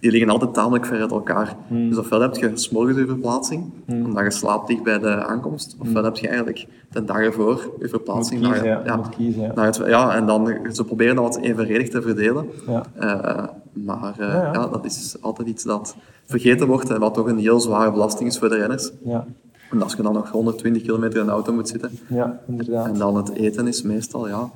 die 0.00 0.10
liggen 0.10 0.30
altijd 0.30 0.54
tamelijk 0.54 0.86
ver 0.86 1.00
uit 1.00 1.10
elkaar. 1.10 1.56
Hmm. 1.68 1.88
Dus 1.88 1.98
ofwel 1.98 2.20
heb 2.20 2.36
je 2.36 2.50
s'morgens 2.54 2.98
je 2.98 3.06
verplaatsing, 3.06 3.70
omdat 3.86 4.24
je 4.24 4.30
slaapt 4.30 4.68
dicht 4.68 4.82
bij 4.82 4.98
de 4.98 5.24
aankomst, 5.24 5.76
ofwel 5.78 6.04
heb 6.04 6.16
je 6.16 6.26
eigenlijk 6.26 6.66
de 6.90 7.04
dag 7.04 7.16
ervoor 7.16 7.74
je 7.78 7.88
verplaatsing. 7.88 8.40
Hmm. 8.40 8.48
Moet 8.48 8.62
naar, 8.62 8.74
kiezen, 8.76 8.84
ja. 8.84 8.96
Moet 8.96 9.08
kiezen, 9.08 9.42
ja. 9.42 9.52
naar 9.54 9.66
het, 9.66 9.76
ja, 9.86 10.14
en 10.14 10.26
dan 10.26 10.56
ze 10.72 10.84
proberen 10.84 11.14
dat 11.14 11.24
wat 11.24 11.44
evenredig 11.44 11.88
te 11.88 12.02
verdelen. 12.02 12.46
Ja. 12.66 12.82
Eh, 12.94 13.44
maar 13.72 14.14
eh, 14.18 14.50
ja, 14.52 14.66
dat 14.66 14.84
is 14.84 15.16
altijd 15.20 15.48
iets 15.48 15.64
dat 15.64 15.96
vergeten 16.24 16.66
wordt 16.66 16.90
en 16.90 17.00
wat 17.00 17.14
toch 17.14 17.26
een 17.26 17.38
heel 17.38 17.60
zware 17.60 17.90
belasting 17.90 18.28
is 18.28 18.38
voor 18.38 18.48
de 18.48 18.56
renners. 18.56 18.90
Ja, 19.04 19.26
En 19.70 19.82
als 19.82 19.94
je 19.94 20.02
dan 20.02 20.12
nog 20.12 20.30
120 20.30 20.82
kilometer 20.82 21.20
in 21.20 21.26
de 21.26 21.32
auto 21.32 21.52
moet 21.52 21.68
zitten 21.68 21.90
ja 22.08 22.40
inderdaad. 22.46 22.86
en 22.86 22.94
dan 22.94 23.16
het 23.16 23.30
eten 23.34 23.66
is 23.66 23.82
meestal 23.82 24.28
ja, 24.28 24.50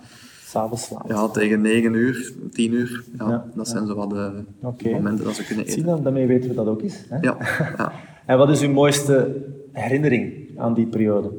S'avonds 0.54 0.90
ja, 1.08 1.28
tegen 1.28 1.60
9 1.60 1.94
uur, 1.94 2.32
10 2.50 2.72
uur. 2.72 3.04
Ja, 3.18 3.28
Ja, 3.28 3.44
dat 3.54 3.68
zijn 3.68 3.86
zo 3.86 3.94
wat 3.94 4.10
de 4.10 4.90
momenten 4.90 5.24
dat 5.24 5.34
ze 5.34 5.44
kunnen 5.44 5.64
Zie 5.64 5.74
eten. 5.74 5.86
dan, 5.86 6.02
daarmee 6.02 6.26
weten 6.26 6.48
we 6.48 6.54
dat 6.54 6.66
ook 6.66 6.82
is. 6.82 7.04
Hè? 7.08 7.18
Ja. 7.20 7.36
En 8.26 8.38
wat 8.38 8.50
is 8.50 8.62
uw 8.62 8.70
mooiste 8.70 9.36
herinnering 9.72 10.48
aan 10.56 10.74
die 10.74 10.86
periode? 10.86 11.30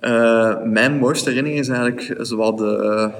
Eh, 0.00 0.62
mijn 0.62 0.98
mooiste 0.98 1.28
herinnering 1.28 1.60
is 1.60 1.68
eigenlijk 1.68 2.16
zowat 2.20 2.58
de, 2.58 2.76
eh, 2.76 3.12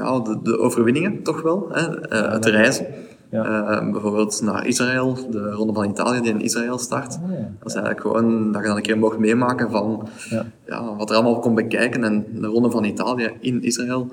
ja, 0.00 0.20
de, 0.20 0.38
de 0.42 0.58
overwinningen, 0.58 1.22
toch 1.22 1.42
wel. 1.42 1.68
Hè? 1.72 2.00
Eh, 2.08 2.32
het 2.32 2.44
reizen. 2.44 2.86
Ja. 3.30 3.90
Bijvoorbeeld 3.90 4.42
naar 4.42 4.66
Israël, 4.66 5.16
de 5.30 5.50
Ronde 5.50 5.72
van 5.72 5.90
Italië 5.90 6.20
die 6.20 6.30
in 6.30 6.40
Israël 6.40 6.78
start. 6.78 7.18
Ah, 7.24 7.30
ja. 7.30 7.50
Dat 7.58 7.68
is 7.68 7.74
eigenlijk 7.74 8.00
gewoon 8.00 8.52
dat 8.52 8.60
je 8.62 8.66
dan 8.68 8.76
een 8.76 8.82
keer 8.82 8.98
mocht 8.98 9.18
meemaken 9.18 9.70
van 9.70 10.08
Ja. 10.30 10.46
ja, 10.66 10.96
wat 10.96 11.10
er 11.10 11.16
allemaal 11.16 11.38
kon 11.38 11.54
bekijken. 11.54 12.04
En 12.04 12.26
de 12.34 12.46
Ronde 12.46 12.70
van 12.70 12.84
Italië 12.84 13.30
in 13.40 13.62
Israël. 13.62 14.08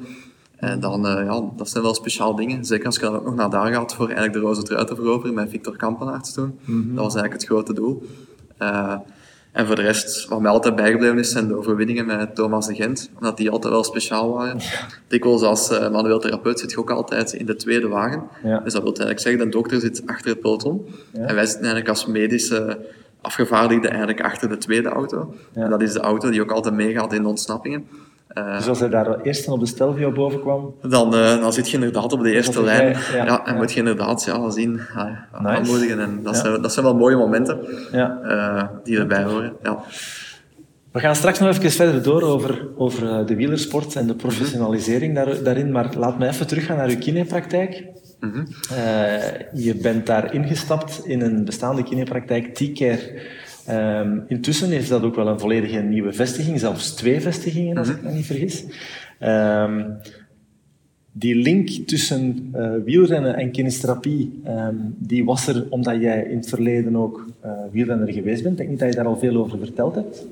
En 0.58 0.80
dan, 0.80 1.08
eh, 1.08 1.26
ja, 1.26 1.44
dat 1.56 1.70
zijn 1.70 1.84
wel 1.84 1.94
speciaal 1.94 2.36
dingen. 2.36 2.66
Zeker 2.66 2.86
als 2.86 2.96
je 2.96 3.02
dan 3.02 3.16
ook 3.16 3.26
nog 3.26 3.36
naar 3.36 3.50
daar 3.50 3.74
gaat 3.74 3.94
voor 3.94 4.06
eigenlijk 4.06 4.34
de 4.34 4.40
roze 4.40 4.64
trui 4.64 4.86
te 4.86 4.96
veroveren 4.96 5.36
met 5.36 5.50
Victor 5.50 5.76
Kampenaerts 5.76 6.34
toen. 6.34 6.60
Mhm. 6.66 6.96
Dat 6.96 7.04
was 7.04 7.16
eigenlijk 7.16 7.34
het 7.34 7.44
grote 7.44 7.74
doel. 7.74 8.04
Eh, 8.58 8.96
en 9.52 9.66
voor 9.66 9.76
de 9.76 9.82
rest, 9.82 10.28
wat 10.28 10.42
mij 10.42 10.52
altijd 10.52 10.76
bijgebleven 10.76 11.18
is, 11.18 11.32
zijn 11.32 11.48
de 11.48 11.58
overwinningen 11.58 12.06
met 12.06 12.36
Thomas 12.36 12.68
de 12.68 12.76
Gent. 12.76 13.10
Omdat 13.16 13.38
die 13.38 13.50
altijd 13.50 13.74
wel 13.74 13.84
speciaal 13.84 14.34
waren. 14.34 14.60
Dikwijls 15.08 15.42
als 15.42 15.70
eh, 15.70 15.92
manueel 15.92 16.20
therapeut 16.20 16.60
zit 16.60 16.72
je 16.72 16.78
ook 16.78 16.92
altijd 16.92 17.34
in 17.34 17.46
de 17.46 17.56
tweede 17.56 17.88
wagen. 17.88 18.24
Ja. 18.44 18.60
Dus 18.60 18.74
dat 18.74 18.82
wil 18.82 18.92
eigenlijk 18.92 19.20
zeggen, 19.20 19.44
de 19.44 19.50
dokter 19.50 19.80
zit 19.80 20.04
achter 20.06 20.30
het 20.30 20.40
peloton. 20.40 20.86
Ja. 21.14 21.20
En 21.20 21.36
wij 21.36 21.46
zitten 21.46 21.66
eigenlijk 21.66 21.90
als 21.90 22.06
medische 22.06 22.80
afgevaardigden 23.22 23.90
eigenlijk 23.90 24.22
achter 24.22 24.50
de 24.50 24.58
tweede 24.58 24.90
auto. 24.90 25.36
Ja. 25.52 25.64
En 25.64 25.70
dat 25.70 25.82
is 25.82 25.94
de 25.94 26.00
auto 26.00 26.30
die 26.30 26.42
ook 26.42 26.52
altijd 26.52 26.76
meegaat 26.76 27.14
in 27.14 27.22
de 27.22 27.28
ontsnappingen. 27.28 27.88
Eh, 28.38 28.56
Dus 28.58 28.68
als 28.68 28.80
hij 28.80 28.90
daar 28.90 29.22
eerst 29.22 29.48
op 29.48 29.60
de 29.60 29.66
Stelvio 29.66 30.12
boven 30.12 30.40
kwam, 30.40 30.76
dan, 30.82 31.16
eh, 31.16 31.40
dan 31.40 31.54
zit 31.54 31.70
je 31.70 31.74
inderdaad 31.74 32.14
op 32.14 32.24
de 32.24 32.32
eerste 32.32 32.64
lijn. 32.64 32.98
Ja, 33.14 33.26
ja, 33.26 33.46
en 33.46 33.54
ja. 33.54 33.60
moet 33.60 33.72
je 33.72 33.80
inderdaad 33.80 34.24
ja, 34.24 34.50
zien, 34.50 34.72
Nice. 34.72 34.88
aanmoedigen. 35.32 36.00
En 36.00 36.20
dat, 36.24 36.38
zijn, 36.38 36.62
dat 36.62 36.74
zijn 36.74 36.86
wel 36.86 36.96
mooie 36.96 37.16
momenten 37.16 37.60
ja. 37.92 38.20
eh, 38.24 38.64
die 38.84 38.98
erbij 38.98 39.24
horen. 39.24 39.54
Ja. 39.64 39.78
We 40.92 41.00
gaan 41.00 41.16
straks 41.16 41.40
nog 41.40 41.50
even 41.50 41.72
verder 41.72 42.04
door 42.04 42.22
over, 42.22 42.68
over 42.78 43.26
de 43.26 43.36
wielersport 43.36 43.96
en 43.96 44.08
de 44.08 44.16
professionalisering 44.16 45.16
daar, 45.16 45.44
daarin, 45.44 45.72
maar 45.72 45.90
laat 45.98 46.20
me 46.20 46.28
even 46.28 46.48
teruggaan 46.48 46.78
naar 46.78 46.90
uw 46.90 46.98
kinepraktijk. 46.98 47.84
Mhm. 48.20 48.46
Je 49.54 49.76
bent 49.76 50.06
daar 50.06 50.34
ingestapt 50.34 51.02
in 51.06 51.22
een 51.22 51.46
bestaande 51.46 51.84
kinepraktijk, 51.84 52.54
T-Care. 52.56 53.22
Ehm, 53.68 54.20
intussen 54.28 54.72
is 54.72 54.88
dat 54.88 55.04
ook 55.04 55.16
wel 55.16 55.28
een 55.28 55.40
volledige 55.40 55.80
nieuwe 55.80 56.14
vestiging, 56.14 56.60
zelfs 56.60 56.96
twee 56.96 57.22
vestigingen, 57.22 57.78
als 57.78 57.90
ik 57.90 58.02
me 58.02 58.12
niet 58.12 58.26
vergis. 58.26 58.66
Ehm, 59.20 59.84
die 61.12 61.36
link 61.36 61.70
tussen 61.70 62.50
eh, 62.52 62.72
wielrennen 62.86 63.36
en 63.36 63.52
kinestherapie, 63.52 64.40
ehm, 64.44 64.76
die 64.98 65.26
was 65.26 65.48
er 65.48 65.66
omdat 65.70 66.02
jij 66.02 66.24
in 66.24 66.38
het 66.38 66.50
verleden 66.50 66.96
ook 66.96 67.28
eh, 67.40 67.52
wielrenner 67.72 68.14
geweest 68.14 68.44
bent. 68.44 68.54
Ik 68.54 68.58
denk 68.58 68.70
niet 68.70 68.80
dat 68.80 68.90
je 68.90 68.96
daar 68.96 69.06
al 69.06 69.18
veel 69.18 69.36
over 69.36 69.60
verteld 69.60 69.96
hebt. 69.96 70.26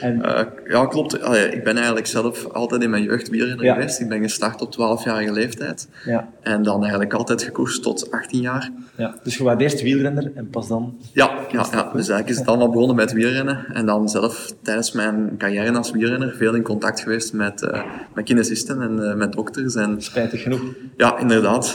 En, 0.00 0.22
Eh, 0.22 0.44
ja, 0.68 0.86
klopt. 0.86 1.22
Allee, 1.22 1.48
ik 1.50 1.64
ben 1.64 1.76
eigenlijk 1.76 2.06
zelf 2.06 2.46
altijd 2.52 2.82
in 2.82 2.90
mijn 2.90 3.02
jeugd 3.02 3.28
wielrenner 3.28 3.64
Ja. 3.64 3.74
geweest. 3.74 4.00
Ik 4.00 4.08
ben 4.08 4.22
gestart 4.22 4.60
op 4.60 4.72
12-jarige 4.72 5.32
leeftijd. 5.32 5.88
ja, 6.04 6.28
En 6.42 6.62
dan 6.62 6.80
eigenlijk 6.80 7.12
altijd 7.14 7.42
gekoerst 7.42 7.82
tot 7.82 8.10
18 8.10 8.40
jaar. 8.40 8.70
ja. 8.96 9.14
Dus 9.22 9.36
je 9.36 9.44
was 9.44 9.54
eerst 9.58 9.82
wielrenner 9.82 10.32
en 10.34 10.48
pas 10.50 10.68
dan... 10.68 10.96
Ja, 11.12 11.30
ja, 11.50 11.66
ja. 11.72 11.82
dus 11.82 11.92
eigenlijk 12.08 12.28
is 12.28 12.36
het 12.38 12.46
allemaal 12.46 12.70
begonnen 12.70 12.96
met 12.96 13.12
wielrennen. 13.12 13.64
En 13.72 13.86
dan 13.86 14.08
zelf 14.08 14.52
tijdens 14.62 14.92
mijn 14.92 15.34
carrière 15.38 15.76
als 15.76 15.90
wielrenner 15.90 16.34
veel 16.36 16.54
in 16.54 16.62
contact 16.62 17.00
geweest 17.00 17.32
met, 17.32 17.62
eh 17.62 17.82
met 18.14 18.24
kinesisten 18.24 18.82
en 18.82 19.08
eh, 19.10 19.14
met 19.14 19.32
dokters. 19.32 19.74
En 19.74 20.02
Spijtig 20.02 20.42
genoeg. 20.42 20.60
ja, 20.96 21.18
inderdaad, 21.18 21.74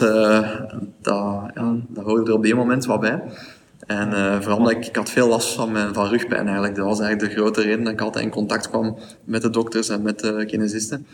dat, 1.02 1.16
ja, 1.56 1.76
dat 1.88 2.04
hoorde 2.04 2.26
er 2.32 2.38
op 2.38 2.44
die 2.44 2.56
moment 2.56 2.86
wat 2.86 3.00
bij. 3.00 3.22
En 3.90 4.14
eh, 4.14 4.40
vooral 4.40 4.58
omdat 4.58 4.72
ik, 4.72 4.86
ik 4.86 4.96
had 4.96 5.10
veel 5.10 5.28
last 5.28 5.56
van, 5.56 5.72
mijn, 5.72 5.94
van 5.94 6.08
rugpijn 6.08 6.46
eigenlijk. 6.46 6.76
Dat 6.76 6.86
was 6.86 7.00
eigenlijk 7.00 7.34
de 7.34 7.40
grote 7.40 7.62
reden 7.62 7.84
dat 7.84 7.94
ik 7.94 8.02
altijd 8.02 8.26
in 8.26 8.32
contact 8.32 8.70
kwam 8.70 8.98
met 9.24 9.42
de 9.42 9.50
dokters 9.50 9.90
en 9.90 10.02
met 10.02 10.20
de 10.20 10.44
kinesisten. 10.48 11.06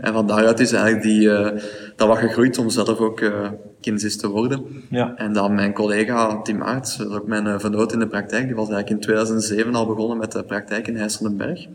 En 0.00 0.12
van 0.12 0.26
daaruit 0.26 0.60
is 0.60 0.72
eigenlijk 0.72 1.02
die, 1.02 1.30
eh, 1.30 1.62
dat 1.96 2.08
wat 2.08 2.18
gegroeid 2.18 2.58
om 2.58 2.70
zelf 2.70 2.98
ook 2.98 3.20
eh 3.20 3.48
kinesist 3.86 4.20
te 4.20 4.28
worden. 4.28 4.64
Ja. 4.90 5.14
En 5.16 5.32
dan 5.32 5.54
mijn 5.54 5.72
collega 5.72 6.42
Tim 6.42 6.62
Aerts, 6.62 6.96
dat 6.96 7.10
is 7.10 7.16
ook 7.16 7.26
mijn 7.26 7.46
uh, 7.46 7.58
vernoot 7.58 7.92
in 7.92 7.98
de 7.98 8.06
praktijk, 8.06 8.46
die 8.46 8.54
was 8.54 8.68
eigenlijk 8.68 8.90
in 8.90 9.00
2007 9.00 9.74
al 9.74 9.86
begonnen 9.86 10.18
met 10.18 10.32
de 10.32 10.44
praktijk 10.44 10.88
in 10.88 10.96
IJsseldenberg. 10.96 11.66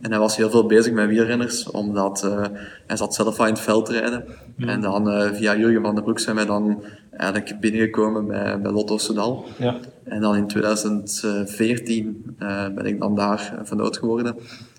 En 0.00 0.10
hij 0.10 0.18
was 0.18 0.36
heel 0.36 0.50
veel 0.50 0.66
bezig 0.66 0.92
met 0.92 1.08
wielrenners, 1.08 1.70
omdat 1.70 2.22
uh, 2.24 2.44
hij 2.86 2.96
zat 2.96 3.14
zelf 3.14 3.38
al 3.38 3.46
in 3.46 3.52
het 3.52 3.60
veld 3.60 3.88
rijden. 3.88 4.24
En 4.58 4.80
dan 4.80 5.08
uh, 5.08 5.32
via 5.32 5.56
Jurgen 5.56 5.82
van 5.82 5.94
der 5.94 6.04
Broek 6.04 6.18
zijn 6.18 6.36
wij 6.36 6.46
dan 6.46 6.82
eigenlijk 7.16 7.60
binnengekomen 7.60 8.26
bij, 8.26 8.60
bij 8.60 8.72
Lotto 8.72 8.98
Soudal. 8.98 9.44
Ja. 9.58 9.76
En 10.04 10.20
dan 10.20 10.36
in 10.36 10.46
2014 10.46 12.36
uh, 12.38 12.68
ben 12.68 12.86
ik 12.86 13.00
dan 13.00 13.14
daar 13.14 13.54
vernoot 13.62 13.98
geworden. 13.98 14.36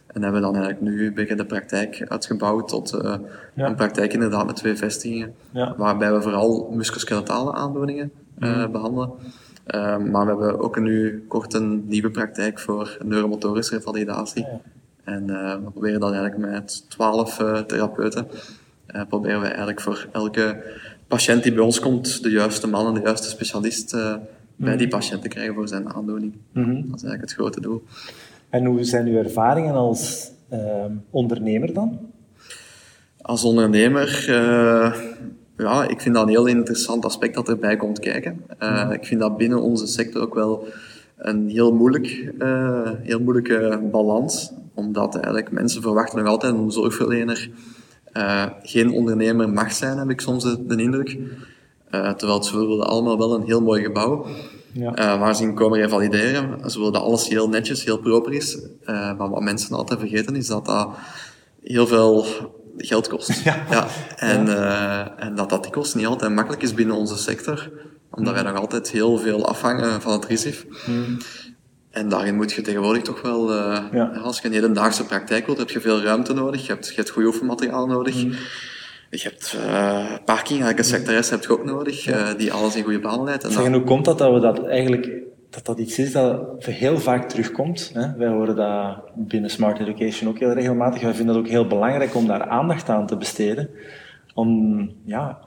En 0.08 0.24
hebben 0.24 0.42
we 0.42 0.48
dan 0.48 0.56
eigenlijk 0.56 0.96
nu 0.96 1.14
bij 1.14 1.36
de 1.36 1.46
praktijk 1.46 2.06
uitgebouwd 2.08 2.68
tot 2.68 2.94
uh, 2.94 3.16
ja. 3.54 3.66
een 3.66 3.76
praktijk 3.76 4.14
inderdaad 4.14 4.46
met 4.46 4.56
twee 4.56 4.76
vestigingen. 4.76 5.34
Ja. 5.52 5.74
Waarbij 5.78 6.14
we 6.14 6.22
vooral 6.22 6.70
musculoskeletale 6.74 7.54
aandoeningen 7.54 8.12
uh, 8.40 8.66
mm. 8.66 8.72
behandelen. 8.72 9.12
Maar 10.12 10.26
we 10.26 10.44
hebben 10.44 10.60
ook 10.60 10.80
nu 10.80 11.26
kort 11.28 11.54
een 11.54 11.88
nieuwe 11.88 12.10
praktijk 12.10 12.60
voor 12.60 12.98
neuromotorische 13.04 13.76
revalidatie. 13.76 14.48
En 15.04 15.26
we 15.64 15.72
proberen 15.72 16.00
dan 16.00 16.14
eigenlijk 16.14 16.52
met 16.52 16.86
twaalf 16.90 17.36
therapeuten, 17.68 18.28
proberen 19.08 19.42
we 19.42 19.48
eigenlijk 19.48 19.82
voor 19.82 20.08
elke 20.12 20.64
patiënt 21.08 21.44
die 21.44 21.54
bij 21.54 21.64
ons 21.64 21.80
komt, 21.80 22.24
de 22.24 22.30
juiste 22.30 22.68
man 22.68 22.88
en 22.88 22.94
de 22.94 23.02
juiste 23.02 23.30
specialist 23.30 23.94
mm. 23.94 24.20
bij 24.56 24.78
die 24.78 24.88
patiënt 24.88 25.22
te 25.22 25.28
krijgen 25.28 25.54
voor 25.54 25.68
zijn 25.68 25.94
aandoening. 25.94 26.34
Mm 26.52 26.64
-hmm. 26.64 26.74
Dat 26.74 26.96
is 26.96 27.04
eigenlijk 27.04 27.22
het 27.22 27.34
grote 27.34 27.62
doel. 27.62 27.84
En 28.50 28.66
hoe 28.66 28.84
zijn 28.84 29.08
uw 29.08 29.18
ervaringen 29.18 29.74
als 29.74 30.32
ondernemer 31.10 31.74
dan? 31.74 32.00
Als 33.22 33.44
ondernemer, 33.44 34.26
uh, 34.30 34.96
ja, 35.58 35.88
ik 35.88 36.02
vind 36.02 36.16
dat 36.16 36.24
een 36.24 36.30
heel 36.30 36.46
interessant 36.46 37.06
aspect 37.06 37.36
dat 37.36 37.50
erbij 37.50 37.76
komt 37.76 38.00
kijken. 38.00 38.44
Uh, 38.64 38.86
mm. 38.86 38.92
Ik 38.92 39.06
vind 39.06 39.20
dat 39.20 39.38
binnen 39.38 39.62
onze 39.62 39.88
sector 39.88 40.22
ook 40.22 40.34
wel 40.34 40.68
een 41.18 41.50
heel, 41.50 41.74
moeilijk, 41.74 42.34
heel 43.02 43.20
moeilijke 43.20 43.80
balans. 43.92 44.52
Omdat 44.74 45.16
eigenlijk 45.16 45.52
mensen 45.52 45.82
verwachten 45.82 46.18
nog 46.18 46.28
altijd 46.28 46.54
een 46.54 46.72
zorgverlener 46.72 47.50
geen 48.62 48.92
ondernemer 48.92 49.50
mag 49.50 49.72
zijn, 49.72 49.98
heb 49.98 50.10
ik 50.10 50.22
soms 50.22 50.44
de, 50.44 50.66
de 50.66 50.82
indruk. 50.82 51.18
terwijl 51.90 52.44
ze 52.44 52.58
willen 52.58 52.88
allemaal 52.88 53.18
wel 53.18 53.34
een 53.34 53.46
heel 53.46 53.62
mooi 53.62 53.84
gebouw. 53.84 54.26
Ja. 54.72 55.20
waar 55.20 55.36
ze 55.36 55.44
in 55.44 55.54
komen 55.54 55.80
revalideren. 55.80 56.70
Ze 56.70 56.78
willen 56.78 56.94
dat 56.94 57.02
alles 57.02 57.28
heel 57.28 57.50
netjes, 57.50 57.84
heel 57.84 57.98
proper 57.98 58.34
is. 58.34 58.58
maar 58.86 59.30
wat 59.30 59.42
mensen 59.42 59.76
altijd 59.76 60.00
vergeten 60.00 60.36
is 60.36 60.48
dat 60.48 60.66
dat 60.66 60.90
heel 61.64 61.88
veel 61.88 62.26
geld 62.78 63.08
kost. 63.08 63.44
Ja. 63.44 63.66
ja. 63.70 63.88
En, 64.16 64.46
ja. 64.46 65.16
Uh, 65.18 65.26
en 65.26 65.36
dat 65.36 65.50
dat 65.50 65.64
dikwijls 65.64 65.94
niet 65.94 66.06
altijd 66.06 66.34
makkelijk 66.34 66.64
is 66.64 66.74
binnen 66.74 66.96
onze 66.96 67.18
sector, 67.18 67.72
omdat 68.12 68.34
wij 68.34 68.44
nog 68.44 68.56
altijd 68.56 68.92
heel 68.92 69.18
veel 69.18 69.48
afhangen 69.48 70.02
van 70.02 70.12
het 70.12 70.26
RISIF. 70.26 70.66
Mm. 70.86 71.18
En 71.98 72.10
daarin 72.10 72.36
moet 72.36 72.52
je 72.52 72.62
tegenwoordig 72.62 73.04
toch 73.04 73.22
wel, 73.22 73.54
uh, 73.54 73.80
ja. 73.92 74.06
als 74.06 74.40
je 74.40 74.48
een 74.48 74.54
hedendaagse 74.54 75.06
praktijk 75.06 75.46
wilt, 75.46 75.58
heb 75.58 75.70
je 75.70 75.80
veel 75.80 76.02
ruimte 76.02 76.34
nodig, 76.34 76.66
je 76.66 76.72
hebt, 76.72 76.88
je 76.88 76.96
hebt 76.96 77.10
goed 77.10 77.26
oefenmateriaal 77.26 77.88
nodig. 77.88 78.24
Mm. 78.24 78.32
Je 79.10 79.24
hebt 79.24 79.56
uh, 79.58 80.14
parking, 80.26 80.62
eigenlijk 80.62 80.78
een 80.78 80.84
secretaris 80.84 81.30
heb 81.30 81.44
je 81.44 81.50
ook 81.50 81.66
nodig, 81.66 82.04
ja. 82.04 82.34
die 82.34 82.54
alles 82.54 82.76
in 82.76 82.84
goede 82.84 83.00
banen 83.00 83.24
leidt. 83.24 83.44
En 83.44 83.52
zeg, 83.52 83.68
hoe 83.68 83.84
komt 83.84 84.06
dat 84.06 84.18
dat 84.18 84.34
we 84.34 84.40
dat 84.40 84.68
eigenlijk 84.68 85.26
dat 85.50 85.66
dat 85.66 85.80
iets 85.80 86.00
is 86.00 86.12
dat 86.12 86.66
heel 86.66 87.00
vaak 87.00 87.30
terugkomt. 87.30 87.92
Hè? 87.94 88.16
Wij 88.18 88.28
horen 88.28 88.56
dat 88.56 88.98
binnen 89.16 89.50
Smart 89.50 89.80
Education 89.80 90.30
ook 90.30 90.40
heel 90.40 90.52
regelmatig. 90.52 91.02
Wij 91.02 91.14
vinden 91.14 91.36
het 91.36 91.46
ook 91.46 91.52
heel 91.52 91.68
belangrijk 91.68 92.16
om 92.16 92.28
daar 92.28 92.44
aandacht 92.44 92.90
aan 92.90 93.08
te 93.08 93.18
besteden. 93.18 93.70
Om, 94.34 94.90
ja, 95.06 95.40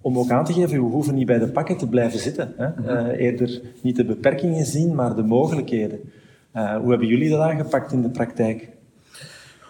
om 0.00 0.18
ook 0.18 0.30
aan 0.30 0.44
te 0.44 0.52
geven, 0.52 0.70
we 0.70 0.90
hoeven 0.90 1.14
niet 1.14 1.26
bij 1.26 1.38
de 1.38 1.48
pakken 1.48 1.76
te 1.76 1.88
blijven 1.88 2.18
zitten. 2.18 2.54
Hè? 2.56 2.68
Uh, 3.08 3.20
eerder 3.20 3.60
niet 3.80 3.96
de 3.96 4.04
beperkingen 4.04 4.66
zien, 4.66 4.94
maar 4.94 5.14
de 5.14 5.22
mogelijkheden. 5.22 6.00
Uh, 6.56 6.76
hoe 6.76 6.90
hebben 6.90 7.08
jullie 7.08 7.30
dat 7.30 7.40
aangepakt 7.40 7.92
in 7.92 8.02
de 8.02 8.10
praktijk? 8.10 8.68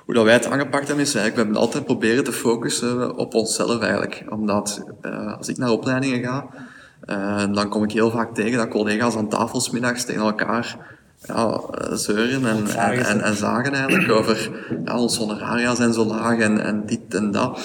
Hoe 0.04 0.14
dat 0.14 0.24
wij 0.24 0.34
het 0.34 0.46
aangepakt 0.46 0.86
hebben, 0.86 1.04
is 1.04 1.14
eigenlijk, 1.14 1.34
we 1.34 1.42
hebben 1.42 1.60
altijd 1.60 1.84
proberen 1.84 2.24
te 2.24 2.32
focussen 2.32 3.16
op 3.16 3.34
onszelf 3.34 3.80
eigenlijk. 3.80 4.24
Omdat 4.30 4.84
uh, 5.02 5.36
als 5.36 5.48
ik 5.48 5.58
naar 5.58 5.70
opleidingen 5.70 6.22
ga, 6.22 6.46
dan 7.52 7.68
kom 7.68 7.84
ik 7.84 7.92
heel 7.92 8.10
vaak 8.10 8.34
tegen 8.34 8.58
dat 8.58 8.68
collega's 8.68 9.16
aan 9.16 9.28
tafels 9.28 9.70
middags 9.70 10.04
tegen 10.04 10.22
elkaar 10.22 10.96
ja, 11.26 11.60
zeuren 11.92 12.46
en, 12.46 12.66
en, 12.66 13.06
en, 13.06 13.20
en, 13.20 13.36
zagen 13.36 13.72
eigenlijk 13.72 14.10
over 14.10 14.50
ja, 14.84 14.98
onze 14.98 15.18
honoraria 15.18 15.74
zijn 15.74 15.92
zo 15.92 16.04
laag 16.04 16.38
en, 16.38 16.64
en 16.64 16.86
dit 16.86 17.14
en 17.14 17.30
dat. 17.30 17.60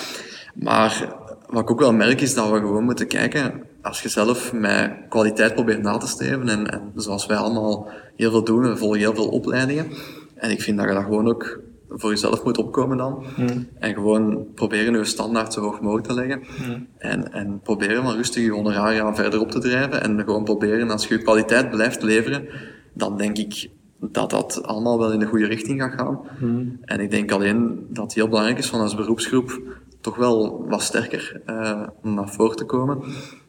Maar 0.53 1.22
wat 1.54 1.62
ik 1.62 1.72
ook 1.72 1.80
wel 1.80 1.94
merk 1.94 2.22
is 2.22 2.34
dat 2.34 2.50
we 2.50 2.58
gewoon 2.58 2.84
moeten 2.84 3.08
kijken, 3.08 3.64
als 3.82 4.02
je 4.02 4.10
zelf 4.10 4.54
met 4.54 4.92
kwaliteit 5.10 5.54
probeert 5.54 5.82
na 5.82 5.98
te 5.98 6.08
streven, 6.08 6.50
en, 6.50 6.72
en 6.72 6.92
zoals 6.96 7.26
wij 7.26 7.38
allemaal 7.38 7.90
heel 8.16 8.32
veel 8.32 8.44
doen, 8.44 8.62
we 8.62 8.78
volgen 8.78 9.00
heel 9.00 9.16
veel 9.16 9.28
opleidingen, 9.28 9.88
en 10.36 10.52
ik 10.52 10.62
vind 10.62 10.78
dat 10.78 10.88
je 10.88 10.94
dat 10.94 11.04
gewoon 11.04 11.28
ook 11.28 11.60
voor 11.90 12.10
jezelf 12.10 12.44
moet 12.44 12.58
opkomen 12.58 12.98
dan. 12.98 13.24
Mm. 13.38 13.68
En 13.80 13.94
gewoon 13.94 14.46
proberen 14.56 14.98
je 14.98 15.06
standaard 15.06 15.54
zo 15.54 15.62
hoog 15.62 15.82
mogelijk 15.82 16.08
te 16.08 16.14
leggen. 16.14 16.44
Mm. 16.68 16.88
En, 16.98 17.34
en 17.34 17.60
proberen 17.64 18.04
maar 18.04 18.16
rustig 18.16 18.44
je 18.44 18.52
honoraria 18.52 19.16
verder 19.16 19.40
op 19.40 19.52
te 19.52 19.60
drijven. 19.60 20.04
En 20.04 20.24
gewoon 20.26 20.44
proberen, 20.44 20.90
als 20.90 21.08
je 21.08 21.18
je 21.18 21.24
kwaliteit 21.24 21.70
blijft 21.70 22.04
leveren, 22.04 22.48
dan 22.94 23.18
denk 23.18 23.38
ik 23.38 23.70
dat 24.00 24.30
dat 24.30 24.64
allemaal 24.64 25.00
wel 25.00 25.12
in 25.12 25.20
de 25.20 25.26
goede 25.26 25.46
richting 25.46 25.82
gaat 25.82 25.94
gaan. 25.94 26.20
Mm. 26.40 26.78
En 26.82 27.00
ik 27.00 27.12
denk 27.12 27.32
alleen 27.32 27.86
dat 27.90 28.04
het 28.04 28.14
heel 28.14 28.28
belangrijk 28.28 28.58
is 28.58 28.70
van 28.70 28.80
als 28.80 28.96
beroepsgroep 28.96 29.62
toch 30.04 30.16
wel 30.16 30.66
wat 30.68 30.82
sterker 30.82 31.42
uh, 31.46 31.88
naar 32.02 32.30
voren 32.30 32.56
te 32.56 32.66
komen. 32.66 33.02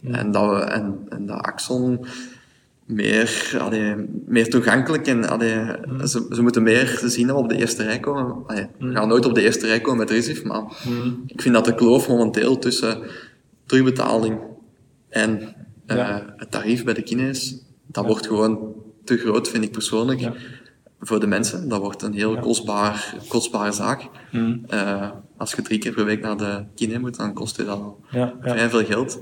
En, 0.03 0.31
dat 0.31 0.51
we, 0.51 0.57
en, 0.57 0.99
en 1.09 1.27
dat 1.27 1.39
Axon 1.39 2.07
meer, 2.85 3.57
allee, 3.59 3.95
meer 4.27 4.51
toegankelijk 4.51 5.07
en 5.07 5.29
allee, 5.29 5.55
ze, 6.05 6.27
ze 6.31 6.43
moeten 6.43 6.63
meer 6.63 7.01
zien 7.05 7.27
dat 7.27 7.37
we 7.37 7.43
op 7.43 7.49
de 7.49 7.57
eerste 7.57 7.83
rij 7.83 8.01
komen. 8.01 8.47
Allee, 8.47 8.67
we 8.79 8.93
gaan 8.93 9.09
nooit 9.09 9.27
op 9.27 9.35
de 9.35 9.43
eerste 9.43 9.67
rij 9.67 9.81
komen 9.81 9.99
met 9.99 10.11
RISIF, 10.11 10.45
maar 10.45 10.65
ik 11.27 11.43
vind 11.43 11.55
dat 11.55 11.65
de 11.65 11.75
kloof 11.75 12.09
momenteel 12.09 12.59
tussen 12.59 13.03
terugbetaling 13.67 14.39
en 15.09 15.55
uh, 15.87 16.17
het 16.37 16.51
tarief 16.51 16.85
bij 16.85 16.95
de 16.95 17.03
kines, 17.03 17.63
dat 17.87 18.05
wordt 18.05 18.27
gewoon 18.27 18.75
te 19.05 19.17
groot, 19.17 19.49
vind 19.49 19.65
ik 19.65 19.73
persoonlijk. 19.73 20.21
Voor 21.07 21.21
de 21.21 21.27
mensen, 21.27 21.69
dat 21.69 21.81
wordt 21.81 22.03
een 22.03 22.15
heel 22.15 22.39
kostbaar, 22.39 23.15
kostbare 23.29 23.73
zaak. 23.73 24.09
Uh, 24.33 25.11
als 25.37 25.53
je 25.53 25.63
drie 25.63 25.79
keer 25.79 25.93
per 25.93 26.05
week 26.05 26.23
naar 26.23 26.37
de 26.37 26.65
kine 26.75 26.99
moet, 26.99 27.17
dan 27.17 27.33
kost 27.33 27.57
je 27.57 27.65
dat 27.65 27.81
ja, 28.11 28.35
vrij 28.41 28.69
veel 28.69 28.85
geld. 28.85 29.19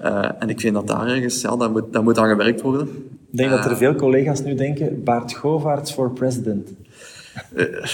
Uh, 0.00 0.30
en 0.38 0.48
ik 0.48 0.60
vind 0.60 0.74
dat 0.74 0.86
daar 0.86 1.06
ergens, 1.06 1.40
ja, 1.40 1.56
daar 1.56 1.70
moet, 1.70 1.92
daar 1.92 2.02
moet 2.02 2.18
aan 2.18 2.28
gewerkt 2.28 2.60
worden. 2.60 2.88
Ik 3.30 3.36
denk 3.36 3.50
dat 3.50 3.64
er 3.64 3.76
veel 3.76 3.94
collega's 3.94 4.42
nu 4.42 4.54
denken, 4.54 5.04
Bart 5.04 5.34
Govaerts 5.34 5.94
voor 5.94 6.12
president. 6.12 6.70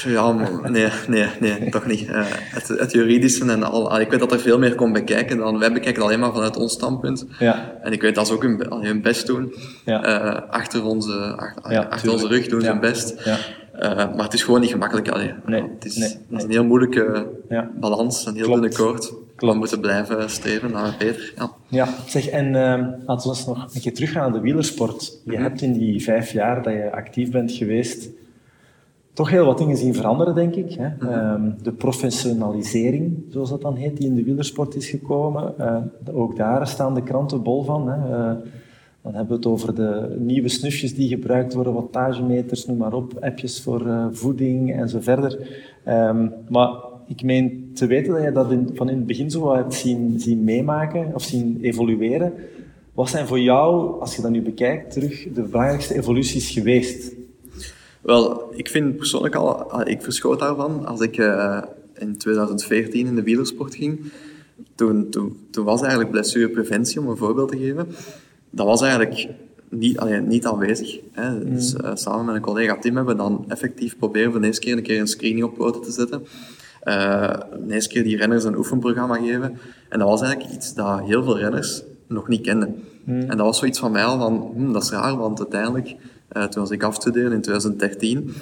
Ja, 0.05 0.33
nee, 0.69 0.89
nee, 1.09 1.27
nee, 1.41 1.71
toch 1.71 1.87
niet. 1.87 2.09
Uh, 2.09 2.25
het, 2.29 2.69
het, 2.69 2.93
juridische 2.93 3.51
en 3.51 3.63
al. 3.63 4.01
Ik 4.01 4.11
weet 4.11 4.21
dat 4.21 4.33
er 4.33 4.41
veel 4.41 4.59
meer 4.59 4.75
komt 4.75 4.93
bekijken 4.93 5.37
dan 5.37 5.59
wij 5.59 5.73
bekijken 5.73 6.03
alleen 6.03 6.21
maar 6.21 6.33
vanuit 6.33 6.57
ons 6.57 6.73
standpunt. 6.73 7.27
Ja. 7.39 7.73
En 7.83 7.93
ik 7.93 8.01
weet 8.01 8.15
dat 8.15 8.27
ze 8.27 8.33
ook 8.33 8.43
hun, 8.43 8.67
hun 8.81 9.03
best 9.03 9.27
doen. 9.27 9.55
Ja. 9.85 10.25
Uh, 10.25 10.51
achter 10.51 10.85
onze, 10.85 11.35
achter, 11.37 11.73
ja, 11.73 11.83
achter 11.83 12.13
onze 12.13 12.27
rug 12.27 12.47
doen 12.47 12.61
ze 12.61 12.67
hun 12.67 12.81
best. 12.81 13.25
Ja. 13.25 13.37
maar 14.15 14.25
het 14.25 14.35
is 14.35 14.43
gewoon 14.43 14.61
niet 14.61 14.71
gemakkelijk. 14.71 15.09
Allee. 15.09 15.35
Nee, 15.47 15.63
het, 15.75 15.85
is, 15.85 15.97
nee, 15.97 16.09
nee. 16.09 16.19
het 16.29 16.39
is 16.39 16.45
een 16.45 16.51
heel 16.51 16.65
moeilijke 16.65 17.27
balans, 17.81 18.27
een 18.27 18.37
heel 18.37 18.51
dunne 18.51 18.73
koord. 18.73 19.13
We 19.37 19.55
moeten 19.55 19.81
blijven 19.81 20.31
streven 20.31 20.71
naar 20.71 20.95
beter. 20.99 21.33
Ja, 21.37 21.51
ja 21.69 21.89
zeg, 22.07 22.29
en 22.29 22.47
uh, 22.47 22.87
laten 23.07 23.31
we 23.31 23.37
nog 23.47 23.75
een 23.75 23.81
keer 23.81 23.95
teruggaan 23.95 24.23
naar 24.23 24.33
de 24.33 24.41
wielersport. 24.41 25.19
Je 25.25 25.33
mhm. 25.33 25.43
hebt 25.43 25.61
in 25.61 25.73
die 25.73 26.03
vijf 26.03 26.33
jaar 26.33 26.63
dat 26.63 26.73
je 26.73 26.93
actief 26.93 27.31
bent 27.31 27.53
geweest 27.53 28.09
toch 29.15 29.31
heel 29.31 29.45
wat 29.45 29.59
dingen 29.59 29.77
zien 29.77 29.95
veranderen, 29.95 30.35
denk 30.35 30.55
ik. 30.55 30.73
Hè. 30.73 30.89
Mhm. 30.89 31.09
Ehm, 31.09 31.51
de 31.63 31.73
professionalisering, 31.73 33.25
zoals 33.29 33.51
dat 33.51 33.61
dan 33.61 33.77
heet, 33.77 33.97
die 33.97 34.07
in 34.07 34.15
de 34.15 34.25
wielersport 34.25 34.75
is 34.75 34.89
gekomen. 34.89 35.55
Uh, 35.61 35.77
ook 36.13 36.37
daar 36.37 36.67
staan 36.67 36.95
de 36.95 37.03
kranten 37.03 37.43
bol 37.43 37.63
van. 37.63 37.89
Hè. 37.89 37.97
Uh, 37.97 38.37
dan 39.03 39.15
hebben 39.15 39.29
we 39.29 39.35
het 39.35 39.47
over 39.47 39.75
de 39.75 40.17
nieuwe 40.19 40.49
snufjes 40.49 40.95
die 40.95 41.09
gebruikt 41.09 41.55
worden, 41.55 41.73
wattagemeters, 41.73 42.67
noem 42.67 42.77
maar 42.77 42.93
op, 42.93 43.13
appjes 43.21 43.63
voor 43.63 43.87
uh, 43.87 44.07
voeding 44.11 44.75
en 44.75 44.89
zo 44.89 45.01
verder. 45.01 45.49
Um, 45.89 46.33
maar 46.49 46.69
ik 47.07 47.23
meen 47.23 47.71
te 47.75 47.87
weten 47.87 48.13
dat 48.13 48.23
je 48.23 48.33
dat 48.33 48.51
in, 48.51 48.71
van 48.75 48.89
in 48.89 48.97
het 48.97 49.07
begin 49.07 49.31
zo 49.31 49.55
hebt 49.55 49.75
zien, 49.75 50.21
zien 50.21 50.45
meemaken 50.45 51.11
of 51.15 51.23
zien 51.23 51.59
evolueren. 51.63 52.33
Wat 52.95 53.09
zijn 53.09 53.27
voor 53.27 53.41
jou, 53.41 54.01
als 54.01 54.17
je 54.17 54.23
dat 54.23 54.31
nu 54.31 54.43
bekijkt, 54.43 54.93
terug 54.93 55.29
de 55.35 55.43
belangrijkste 55.43 55.97
evoluties 55.97 56.51
geweest? 56.51 57.15
Wel, 58.05 58.53
ik 58.55 58.69
vind 58.69 58.97
persoonlijk 58.97 59.35
al, 59.35 59.81
ik 59.89 60.03
verschoot 60.03 60.39
daarvan 60.39 60.87
als 60.87 61.01
ik 61.01 61.19
uh, 61.19 61.63
in 61.95 62.17
2014 62.17 63.07
in 63.07 63.15
de 63.15 63.23
wielersport 63.23 63.75
ging. 63.75 64.13
Toen, 64.75 65.11
toen, 65.11 65.47
toen 65.51 65.65
was 65.65 65.81
eigenlijk 65.81 66.11
blessurepreventie, 66.11 67.01
om 67.01 67.09
een 67.09 67.17
voorbeeld 67.17 67.51
te 67.51 67.59
geven, 67.59 67.89
dat 68.51 68.67
was 68.67 68.83
eigenlijk 68.83 69.29
niet, 69.69 70.25
niet 70.27 70.47
aanwezig. 70.47 71.01
Hè. 71.13 71.45
Dus, 71.45 71.75
uh, 71.75 71.91
samen 71.95 72.25
met 72.25 72.35
een 72.35 72.41
collega 72.41 72.79
Tim 72.79 72.97
hebben 72.97 73.17
we 73.17 73.23
dan 73.23 73.45
effectief 73.49 73.99
proberen 73.99 74.31
voor 74.31 74.41
de 74.41 74.47
eerste 74.47 74.63
keer 74.63 74.77
een 74.77 74.83
keer 74.83 75.01
een 75.01 75.07
screening 75.07 75.45
op 75.45 75.55
poten 75.55 75.83
te 75.83 75.93
zetten. 75.93 76.27
Uh, 76.85 77.29
de 77.67 77.75
eerste 77.75 77.91
keer 77.95 78.03
die 78.03 78.17
renners 78.17 78.45
een 78.45 78.57
oefenprogramma 78.57 79.15
geven. 79.15 79.59
En 79.89 79.99
dat 79.99 80.09
was 80.09 80.23
eigenlijk 80.23 80.55
iets 80.55 80.75
dat 80.75 81.01
heel 81.01 81.23
veel 81.23 81.39
renners 81.39 81.83
nog 82.09 82.29
niet 82.29 82.41
kenden. 82.41 82.83
Hmm. 83.05 83.21
En 83.21 83.37
dat 83.37 83.47
was 83.47 83.59
zoiets 83.59 83.79
van 83.79 83.93
mij 83.93 84.05
al 84.05 84.19
van, 84.19 84.53
hm, 84.55 84.73
dat 84.73 84.83
is 84.83 84.91
raar, 84.91 85.17
want 85.17 85.39
uiteindelijk, 85.39 85.97
uh, 86.35 86.45
toen 86.45 86.63
was 86.63 86.71
ik 86.71 86.83
afstudeerde 86.83 87.35
in 87.35 87.41
2013, 87.41 88.35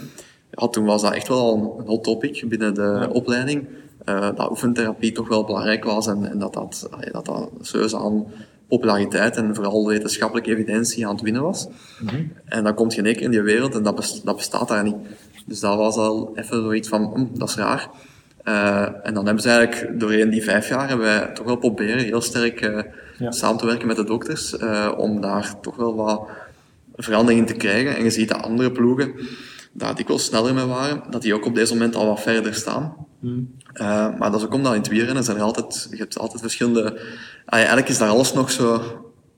ja, 0.51 0.69
toen 0.69 0.85
was 0.85 1.03
dat 1.03 1.15
echt 1.15 1.29
wel 1.29 1.77
een 1.79 1.87
hot 1.87 2.05
topic 2.05 2.45
binnen 2.49 2.75
de 2.75 3.09
opleiding. 3.13 3.69
Uh, 4.09 4.29
dat 4.35 4.51
oefentherapie 4.51 5.13
toch 5.13 5.29
wel 5.29 5.45
belangrijk 5.45 5.85
was 5.85 6.07
en, 6.07 6.31
en 6.31 6.39
dat 6.39 6.53
dat, 6.53 6.89
dat, 7.13 7.27
dat 7.27 7.51
serieus 7.61 7.95
aan 7.95 8.27
populariteit 8.69 9.37
en 9.37 9.55
vooral 9.55 9.87
wetenschappelijke 9.87 10.51
evidentie 10.51 11.07
aan 11.07 11.15
het 11.15 11.23
winnen 11.23 11.43
was. 11.43 11.69
Hmm. 11.99 12.33
En 12.45 12.65
dan 12.65 12.75
komt 12.75 12.95
je 12.95 13.03
in 13.03 13.21
in 13.21 13.31
die 13.31 13.43
wereld 13.43 13.75
en 13.75 13.83
dat, 13.83 14.21
dat 14.25 14.37
bestaat 14.37 14.69
daar 14.69 14.83
niet. 14.83 14.97
Dus 15.47 15.61
dat 15.61 15.77
was 15.77 15.97
al 15.97 16.33
even 16.35 16.63
zoiets 16.63 16.89
van, 16.89 17.13
hm, 17.15 17.39
dat 17.39 17.49
is 17.49 17.57
raar. 17.57 17.91
Uh, 18.45 19.07
en 19.07 19.15
dan 19.15 19.25
hebben 19.25 19.43
ze 19.43 19.51
eigenlijk 19.51 20.01
doorheen 20.01 20.31
die 20.31 20.43
vijf 20.43 20.69
jaar 20.69 20.89
hebben 20.89 21.07
wij 21.07 21.27
toch 21.35 21.47
wel 21.47 21.57
proberen 21.57 22.05
heel 22.05 22.21
sterk 22.21 22.61
uh, 22.61 22.83
ja. 23.19 23.31
samen 23.31 23.59
te 23.59 23.67
werken 23.67 23.87
met 23.87 23.97
de 23.97 24.05
dokters 24.05 24.57
om 24.97 25.21
daar 25.21 25.61
toch 25.61 25.77
wel 25.77 25.95
wat 25.95 26.29
veranderingen 26.97 27.47
te 27.47 27.55
krijgen. 27.55 27.97
En 27.97 28.05
je 28.05 28.11
ziet 28.11 28.29
dat 28.29 28.43
andere 28.43 28.73
ploegen 28.73 29.13
daar 29.73 29.95
dikwijls 29.95 30.25
sneller 30.25 30.55
mee 30.55 30.65
waren, 30.65 31.03
dat 31.11 31.23
die 31.23 31.35
ook 31.35 31.47
op 31.47 31.55
deze 31.55 31.73
moment 31.73 31.97
al 31.97 32.07
wat 32.07 32.21
verder 32.21 32.55
staan. 32.55 32.95
Mm. 33.21 33.55
maar 34.19 34.31
dat 34.31 34.35
is 34.35 34.45
ook 34.47 34.55
omdat 34.55 34.73
in 34.73 34.79
het 34.79 34.89
wielrennen 34.89 35.25
zijn 35.25 35.37
er 35.37 35.43
altijd, 35.43 35.89
je 35.91 35.97
hebt 35.97 36.19
altijd 36.19 36.41
verschillende... 36.41 37.01
eigenlijk 37.47 37.89
is 37.89 37.99
daar 37.99 38.09
alles 38.09 38.33
nog 38.33 38.51
zo 38.51 38.81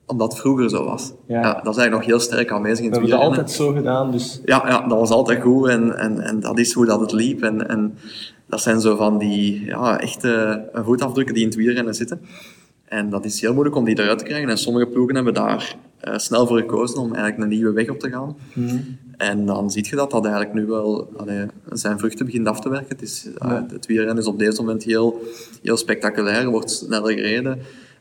omdat 0.06 0.32
het 0.32 0.40
vroeger 0.40 0.70
zo 0.70 0.84
was. 0.84 1.12
Ja. 1.26 1.40
ja. 1.40 1.52
dat 1.52 1.74
is 1.74 1.80
eigenlijk 1.80 1.92
nog 1.92 2.04
heel 2.04 2.20
sterk 2.20 2.50
aanwezig 2.52 2.84
in 2.84 2.90
het 2.92 3.00
wielrennen. 3.00 3.30
We 3.30 3.34
hebben 3.36 3.52
het 3.52 3.60
altijd 3.60 3.76
zo 3.76 3.90
gedaan, 3.90 4.10
dus... 4.10 4.40
Ja, 4.44 4.62
ja, 4.66 4.88
dat 4.88 4.98
was 4.98 5.10
altijd 5.10 5.42
goed 5.42 5.68
en, 5.68 5.98
en, 5.98 6.20
en 6.20 6.40
dat 6.40 6.58
is 6.58 6.72
hoe 6.72 6.86
dat 6.86 7.00
het 7.00 7.12
liep. 7.12 7.42
En, 7.42 7.68
en 7.68 7.98
dat 8.46 8.60
zijn 8.60 8.80
zo 8.80 8.96
van 8.96 9.18
die 9.18 9.64
ja, 9.64 10.00
echte 10.00 10.62
voetafdrukken 10.74 11.34
die 11.34 11.42
in 11.42 11.48
het 11.48 11.58
wielrennen 11.58 11.94
zitten. 11.94 12.20
En 12.84 13.10
dat 13.10 13.24
is 13.24 13.40
heel 13.40 13.52
moeilijk 13.52 13.76
om 13.76 13.84
die 13.84 13.98
eruit 13.98 14.18
te 14.18 14.24
krijgen. 14.24 14.48
En 14.48 14.58
sommige 14.58 14.86
ploegen 14.86 15.14
hebben 15.14 15.34
daar 15.34 15.76
uh, 16.08 16.18
snel 16.18 16.46
voor 16.46 16.58
gekozen 16.58 16.98
om 16.98 17.14
eigenlijk 17.14 17.42
een 17.42 17.48
nieuwe 17.58 17.72
weg 17.72 17.88
op 17.88 17.98
te 17.98 18.10
gaan. 18.10 18.36
Mhm. 18.52 18.78
En 19.16 19.46
dan 19.46 19.70
zie 19.70 19.86
je 19.90 19.96
dat 19.96 20.10
dat 20.10 20.24
eigenlijk 20.24 20.54
nu 20.54 20.66
wel 20.66 21.12
allee, 21.16 21.46
zijn 21.72 21.98
vruchten 21.98 22.26
begint 22.26 22.46
af 22.46 22.60
te 22.60 22.68
werken. 22.68 22.88
Het, 22.88 23.02
is, 23.02 23.28
uh, 23.42 23.60
het 23.68 23.86
wielrennen 23.86 24.18
is 24.18 24.26
op 24.26 24.38
deze 24.38 24.60
moment 24.60 24.84
heel, 24.84 25.22
heel 25.62 25.76
spectaculair, 25.76 26.48
wordt 26.48 26.70
sneller 26.70 27.12
gereden. 27.12 27.58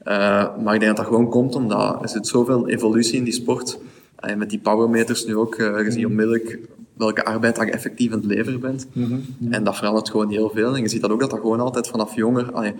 Uh, 0.08 0.58
maar 0.64 0.74
ik 0.74 0.80
denk 0.80 0.96
dat 0.96 0.96
dat 0.96 1.06
gewoon 1.06 1.30
komt 1.30 1.56
omdat 1.56 2.02
er 2.02 2.10
zit 2.10 2.28
zoveel 2.28 2.68
evolutie 2.68 3.18
in 3.18 3.24
die 3.24 3.34
sport. 3.34 3.80
En 4.16 4.38
met 4.38 4.50
die 4.50 4.60
powermeters 4.60 5.26
nu 5.26 5.36
ook, 5.36 5.56
je 5.56 5.86
ziet 5.92 6.06
onmiddellijk 6.06 6.60
welke 6.94 7.26
arbeid 7.26 7.56
dat 7.56 7.66
je 7.66 7.72
effectief 7.72 8.12
aan 8.12 8.18
het 8.18 8.28
leveren 8.28 8.60
bent. 8.60 8.88
Mhm. 8.94 9.20
En 9.50 9.64
dat 9.64 9.76
verandert 9.76 10.10
gewoon 10.10 10.30
heel 10.30 10.50
veel. 10.50 10.76
En 10.76 10.82
je 10.82 10.88
ziet 10.88 11.02
dat 11.02 11.12
ook 11.12 11.20
dat 11.20 11.30
dat 11.30 11.40
gewoon 11.40 11.60
altijd 11.60 11.88
vanaf 11.88 12.16
jonger... 12.16 12.52
Allee, 12.52 12.74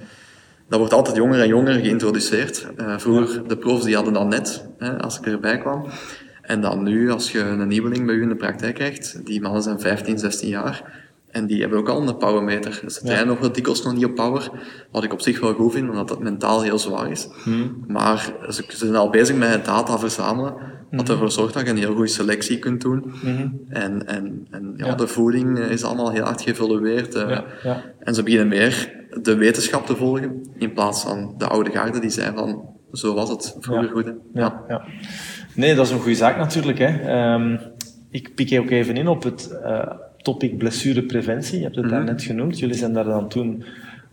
dat 0.70 0.80
wordt 0.80 0.94
altijd 0.94 1.16
jonger 1.16 1.40
en 1.40 1.48
jonger 1.48 1.74
geïntroduceerd. 1.74 2.68
Uh, 2.78 2.98
vroeger, 2.98 3.48
de 3.48 3.58
profs 3.58 3.84
die 3.84 3.96
hadden 3.96 4.14
dat 4.14 4.28
net, 4.28 4.68
hè, 4.78 5.02
als 5.02 5.18
ik 5.18 5.26
erbij 5.26 5.58
kwam. 5.58 5.86
En 6.42 6.62
dan 6.62 6.84
nu, 6.84 7.12
als 7.12 7.32
je 7.32 7.40
een 7.40 7.68
nieuweling 7.68 8.06
bij 8.06 8.16
u 8.16 8.22
in 8.22 8.30
de 8.30 8.36
praktijk 8.36 8.76
krijgt, 8.76 9.26
die 9.26 9.42
mannen 9.42 9.62
zijn 9.62 9.80
15, 9.80 10.20
16 10.20 10.50
jaar, 10.50 11.02
en 11.34 11.46
die 11.46 11.62
hebben 11.62 11.80
ook 11.80 11.90
al 11.90 12.08
een 12.08 12.18
powermeter. 12.18 12.80
Dus 12.84 12.94
ze 12.94 13.02
trainen 13.02 13.28
nog 13.28 13.40
wel 13.40 13.52
dikwijls 13.52 13.84
nog 13.84 13.94
niet 13.94 14.06
op 14.06 14.16
power, 14.16 14.52
wat 14.92 15.04
ik 15.04 15.14
op 15.14 15.22
zich 15.22 15.40
wel 15.40 15.54
goed 15.54 15.72
vind, 15.72 15.90
omdat 15.90 16.10
het 16.10 16.20
mentaal 16.20 16.62
heel 16.62 16.80
zwaar 16.80 17.12
is. 17.12 17.28
Mhm. 17.46 17.68
Maar 17.88 18.34
ze, 18.50 18.64
ze, 18.68 18.78
zijn 18.78 18.96
al 18.96 19.10
bezig 19.10 19.36
met 19.36 19.66
data 19.66 20.00
verzamelen 20.00 20.56
wat 20.92 21.10
ervoor 21.10 21.32
zorgt 21.32 21.54
dat 21.54 21.64
je 21.64 21.70
een 21.70 21.78
heel 21.78 21.94
goede 21.94 22.08
selectie 22.08 22.60
kunt 22.60 22.82
doen. 22.82 23.14
Mhm. 23.24 23.48
En, 23.70 24.08
en, 24.08 24.48
en 24.52 24.74
ja, 24.76 24.96
de 24.96 25.08
voeding 25.08 25.60
is 25.60 25.84
allemaal 25.84 26.12
heel 26.12 26.24
hard 26.24 26.42
geëvolueerd. 26.42 27.14
Ja, 27.14 27.44
ja. 27.64 27.84
En 28.00 28.14
ze 28.14 28.24
beginnen 28.24 28.48
meer 28.48 29.03
de 29.22 29.36
wetenschap 29.36 29.86
te 29.86 29.96
volgen, 29.96 30.46
in 30.58 30.74
plaats 30.74 31.04
van 31.04 31.34
de 31.38 31.48
oude 31.48 31.72
garde 31.72 32.00
die 32.00 32.10
zei 32.10 32.36
van, 32.36 32.74
zo 32.92 33.14
was 33.14 33.30
het 33.30 33.56
vroeger 33.60 33.90
goed. 33.90 34.06
Hè? 34.06 34.12
Ja. 34.34 34.64
ja. 34.68 34.86
Nee, 35.56 35.76
dat 35.76 35.86
is 35.86 35.92
een 35.92 36.00
goede 36.00 36.16
zaak 36.16 36.38
natuurlijk. 36.38 36.78
Hè. 36.78 37.00
Ehm, 37.00 37.58
ik 38.10 38.36
pik 38.36 38.60
ook 38.60 38.70
even 38.70 38.96
in 38.96 39.08
op 39.08 39.24
het 39.24 39.60
uh, 39.64 39.92
topic 40.18 40.58
blessurepreventie. 40.58 41.58
Je 41.58 41.64
hebt 41.64 41.76
het 41.76 41.86
mm 41.86 41.92
-hmm. 41.92 42.06
daar 42.06 42.14
net 42.14 42.24
genoemd. 42.24 42.60
Jullie 42.60 42.76
zijn 42.76 42.94
daar 42.94 43.04
dan 43.04 43.30
toen 43.30 43.64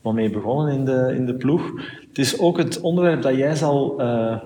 wel 0.03 0.13
mee 0.13 0.31
begonnen 0.31 0.75
in 0.75 0.85
de, 0.85 1.13
in 1.17 1.27
de 1.27 1.35
ploeg. 1.35 1.73
Het 2.09 2.19
is 2.19 2.39
ook 2.39 2.59
het 2.59 2.81
onderwerp 2.81 3.23
dat 3.23 3.37
jij 3.37 3.55
zal... 3.55 4.01
Uh, 4.01 4.37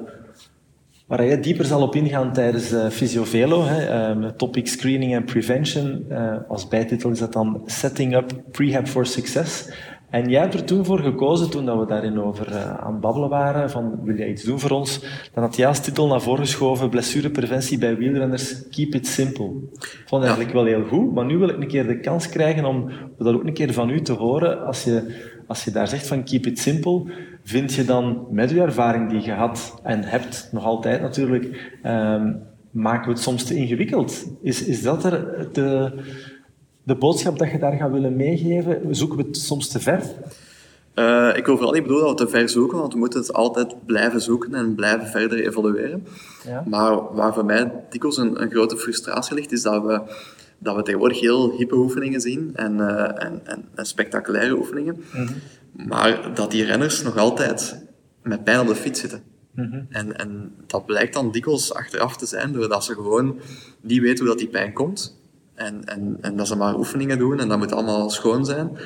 waar 1.07 1.27
jij 1.27 1.41
dieper 1.41 1.65
zal 1.65 1.83
op 1.83 1.95
ingaan 1.95 2.33
tijdens 2.33 2.73
uh, 2.73 2.89
Physiovelo, 2.89 3.65
hè, 3.65 4.11
um, 4.11 4.37
topic 4.37 4.69
screening 4.69 5.17
and 5.17 5.25
prevention. 5.25 6.07
Als 6.49 6.69
bijtitel 6.69 7.11
is 7.11 7.19
dat 7.19 7.33
dan 7.33 7.63
Setting 7.67 8.17
Up 8.17 8.33
Prehab 8.51 8.87
for 8.87 9.07
Success. 9.07 9.69
En 10.15 10.29
jij 10.29 10.41
hebt 10.41 10.55
er 10.55 10.65
toen 10.65 10.85
voor 10.85 10.99
gekozen, 10.99 11.51
toen 11.51 11.65
dat 11.65 11.79
we 11.79 11.87
daarin 11.87 12.21
over 12.21 12.49
uh, 12.49 12.75
aan 12.75 12.93
het 12.93 13.01
babbelen 13.01 13.29
waren, 13.29 13.71
van 13.71 14.01
wil 14.03 14.17
jij 14.17 14.29
iets 14.29 14.43
doen 14.43 14.61
voor 14.61 14.71
ons? 14.71 15.01
Dan 15.33 15.43
had 15.43 15.57
jij 15.57 15.67
als 15.67 15.81
titel 15.81 16.07
naar 16.07 16.21
voren 16.21 16.45
geschoven, 16.45 16.89
blessurepreventie 16.89 17.79
bij 17.79 17.97
wielrenners, 17.97 18.69
keep 18.69 18.95
it 18.95 19.07
simple. 19.07 19.53
Ik 19.73 20.05
vond 20.07 20.23
eigenlijk 20.23 20.53
wel 20.53 20.65
heel 20.65 20.85
goed, 20.85 21.15
maar 21.15 21.25
nu 21.25 21.39
wil 21.39 21.49
ik 21.49 21.57
een 21.57 21.67
keer 21.67 21.87
de 21.87 22.01
kans 22.01 22.29
krijgen 22.29 22.65
om 22.65 22.91
dat 23.19 23.35
ook 23.35 23.45
een 23.45 23.53
keer 23.53 23.73
van 23.73 23.91
u 23.91 24.01
te 24.01 24.13
horen. 24.13 24.67
Als 24.67 24.85
je, 24.85 25.15
als 25.47 25.65
je 25.65 25.71
daar 25.71 25.89
zegt 25.89 26.07
van 26.07 26.25
keep 26.25 26.47
it 26.47 26.59
simple, 26.59 27.03
vind 27.43 27.75
je 27.75 27.85
dan 27.85 28.27
met 28.31 28.51
uw 28.51 28.61
ervaring 28.61 29.11
die 29.11 29.23
je 29.23 29.33
had 29.33 29.81
en 29.83 30.05
hebt, 30.05 30.49
nog 30.53 30.65
altijd 30.65 31.01
natuurlijk, 31.01 31.71
um, 31.87 32.43
maken 32.71 33.05
we 33.05 33.13
het 33.13 33.23
soms 33.23 33.45
te 33.45 33.55
ingewikkeld? 33.55 34.27
Is, 34.43 34.65
is 34.65 34.83
dat 34.83 35.05
er 35.05 35.49
de 35.53 35.93
de 36.85 36.95
boodschap 36.95 37.39
dat 37.39 37.51
je 37.51 37.59
daar 37.59 37.73
gaat 37.73 37.91
willen 37.91 38.17
meegeven, 38.17 38.95
zoeken 38.97 39.19
we 39.19 39.23
het 39.23 39.37
soms 39.37 39.69
te 39.69 39.81
ver? 39.81 40.03
Uh, 40.95 41.37
ik 41.37 41.47
wil 41.47 41.57
vooral 41.57 41.75
niet 41.75 41.83
bedoelen 41.83 42.07
dat 42.07 42.19
we 42.19 42.25
te 42.25 42.31
ver 42.31 42.49
zoeken, 42.49 42.79
want 42.79 42.93
we 42.93 42.99
moeten 42.99 43.21
het 43.21 43.33
altijd 43.33 43.87
blijven 43.87 44.21
zoeken 44.21 44.55
en 44.55 44.75
blijven 44.75 45.07
verder 45.07 45.47
evolueren. 45.47 46.07
Ja. 46.47 46.65
Maar 46.67 47.15
waar 47.15 47.35
voor 47.35 47.45
mij 47.45 47.73
dikwijls 47.91 48.17
een, 48.17 48.43
een, 48.43 48.51
grote 48.51 48.77
frustratie 48.77 49.35
ligt, 49.35 49.53
is 49.53 49.63
dat 49.63 49.83
we, 49.83 50.01
dat 50.59 50.77
we 50.77 50.83
tegenwoordig 50.83 51.21
heel 51.21 51.57
hippe 51.57 51.75
oefeningen 51.75 52.21
zien 52.21 52.51
en, 52.55 52.79
uh, 52.79 53.01
en, 53.01 53.41
en, 53.45 53.65
en, 53.75 53.87
spectaculaire 53.87 54.57
oefeningen, 54.57 54.95
mm 54.95 55.27
-hmm. 55.27 55.89
maar 55.89 56.35
dat 56.35 56.51
die 56.51 56.65
renners 56.65 57.03
nog 57.03 57.17
altijd 57.17 57.83
met 58.23 58.45
pijn 58.45 58.61
op 58.61 58.67
de 58.67 58.75
fiets 58.75 59.01
zitten. 59.01 59.23
Mm 59.55 59.71
-hmm. 59.71 59.87
en, 59.91 60.19
en 60.19 60.55
dat 60.67 60.87
blijkt 60.87 61.15
dan 61.15 61.31
dikwijls 61.31 61.75
achteraf 61.75 62.17
te 62.17 62.27
zijn, 62.27 62.53
doordat 62.53 62.85
ze 62.85 62.95
gewoon 62.95 63.39
niet 63.81 64.01
weten 64.01 64.19
hoe 64.19 64.29
dat 64.29 64.39
die 64.39 64.49
pijn 64.49 64.73
komt. 64.73 65.23
En, 65.55 65.85
en, 65.85 66.19
en 66.21 66.37
dat 66.37 66.47
ze 66.47 66.57
maar 66.57 66.79
oefeningen 66.79 67.19
doen 67.19 67.41
en 67.41 67.49
dat 67.49 67.59
moet 67.59 67.73
allemaal 67.73 68.11
schoon 68.11 68.45
zijn. 68.45 68.79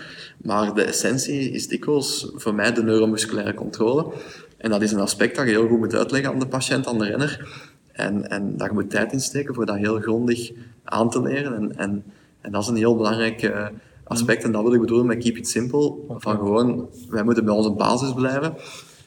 Maar 0.43 0.75
de 0.75 0.83
essentie 0.83 1.51
is 1.51 1.69
dikwijls 1.69 2.33
voor 2.35 2.55
mij 2.55 2.73
de 2.73 2.83
neuromusculaire 2.83 3.55
controle. 3.55 4.13
En 4.57 4.71
dat 4.71 4.83
is 4.83 4.93
een 4.93 5.01
aspect 5.01 5.37
dat 5.37 5.45
je 5.45 5.51
heel 5.51 5.69
goed 5.69 5.79
moet 5.79 5.95
uitleggen 5.95 6.31
aan 6.31 6.39
de 6.39 6.47
patiënt, 6.47 6.87
aan 6.87 6.99
de 6.99 7.05
renner. 7.05 7.49
En, 7.93 8.31
en 8.31 8.57
daar 8.57 8.75
moet 8.75 8.91
tijd 8.91 9.13
in 9.13 9.21
steken 9.21 9.55
voor 9.55 9.67
dat 9.67 9.77
heel 9.77 10.01
grondig 10.01 10.51
aan 10.85 11.11
te 11.11 11.23
leren. 11.23 11.55
En, 11.55 11.77
en, 11.77 12.05
en 12.41 12.53
dat 12.53 12.63
is 12.63 12.69
een 12.69 12.77
heel 12.77 12.97
belangrijk 12.97 13.43
uh, 13.43 13.67
aspect. 14.05 14.45
En 14.45 14.53
dat 14.53 14.63
wil 14.63 14.73
ik 14.73 14.81
bedoelen 14.81 15.07
met 15.07 15.19
keep 15.19 15.37
it 15.37 15.49
simple. 15.49 15.95
Van 16.09 16.37
gewoon, 16.37 16.89
wij 17.09 17.23
moeten 17.23 17.45
bij 17.45 17.55
onze 17.55 17.71
basis 17.71 18.13
blijven. 18.13 18.55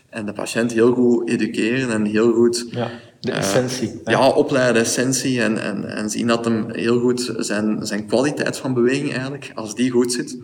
En 0.09 0.25
de 0.25 0.33
patiënt 0.33 0.71
heel 0.71 0.93
goed 0.93 1.29
educeren 1.29 1.89
en 1.89 2.05
heel 2.05 2.33
goed... 2.33 2.67
Ja, 2.69 2.89
de 3.21 3.31
essentie. 3.31 3.89
Uh, 3.89 4.01
ja, 4.03 4.29
opleiden, 4.29 4.73
de 4.73 4.79
essentie. 4.79 5.41
En, 5.41 5.57
en, 5.57 5.95
en 5.95 6.09
zien 6.09 6.27
dat 6.27 6.45
hem 6.45 6.65
heel 6.71 6.99
goed 6.99 7.33
zijn, 7.37 7.85
zijn 7.85 8.05
kwaliteit 8.05 8.57
van 8.57 8.73
beweging 8.73 9.11
eigenlijk, 9.11 9.51
als 9.55 9.75
die 9.75 9.91
goed 9.91 10.11
zit, 10.11 10.37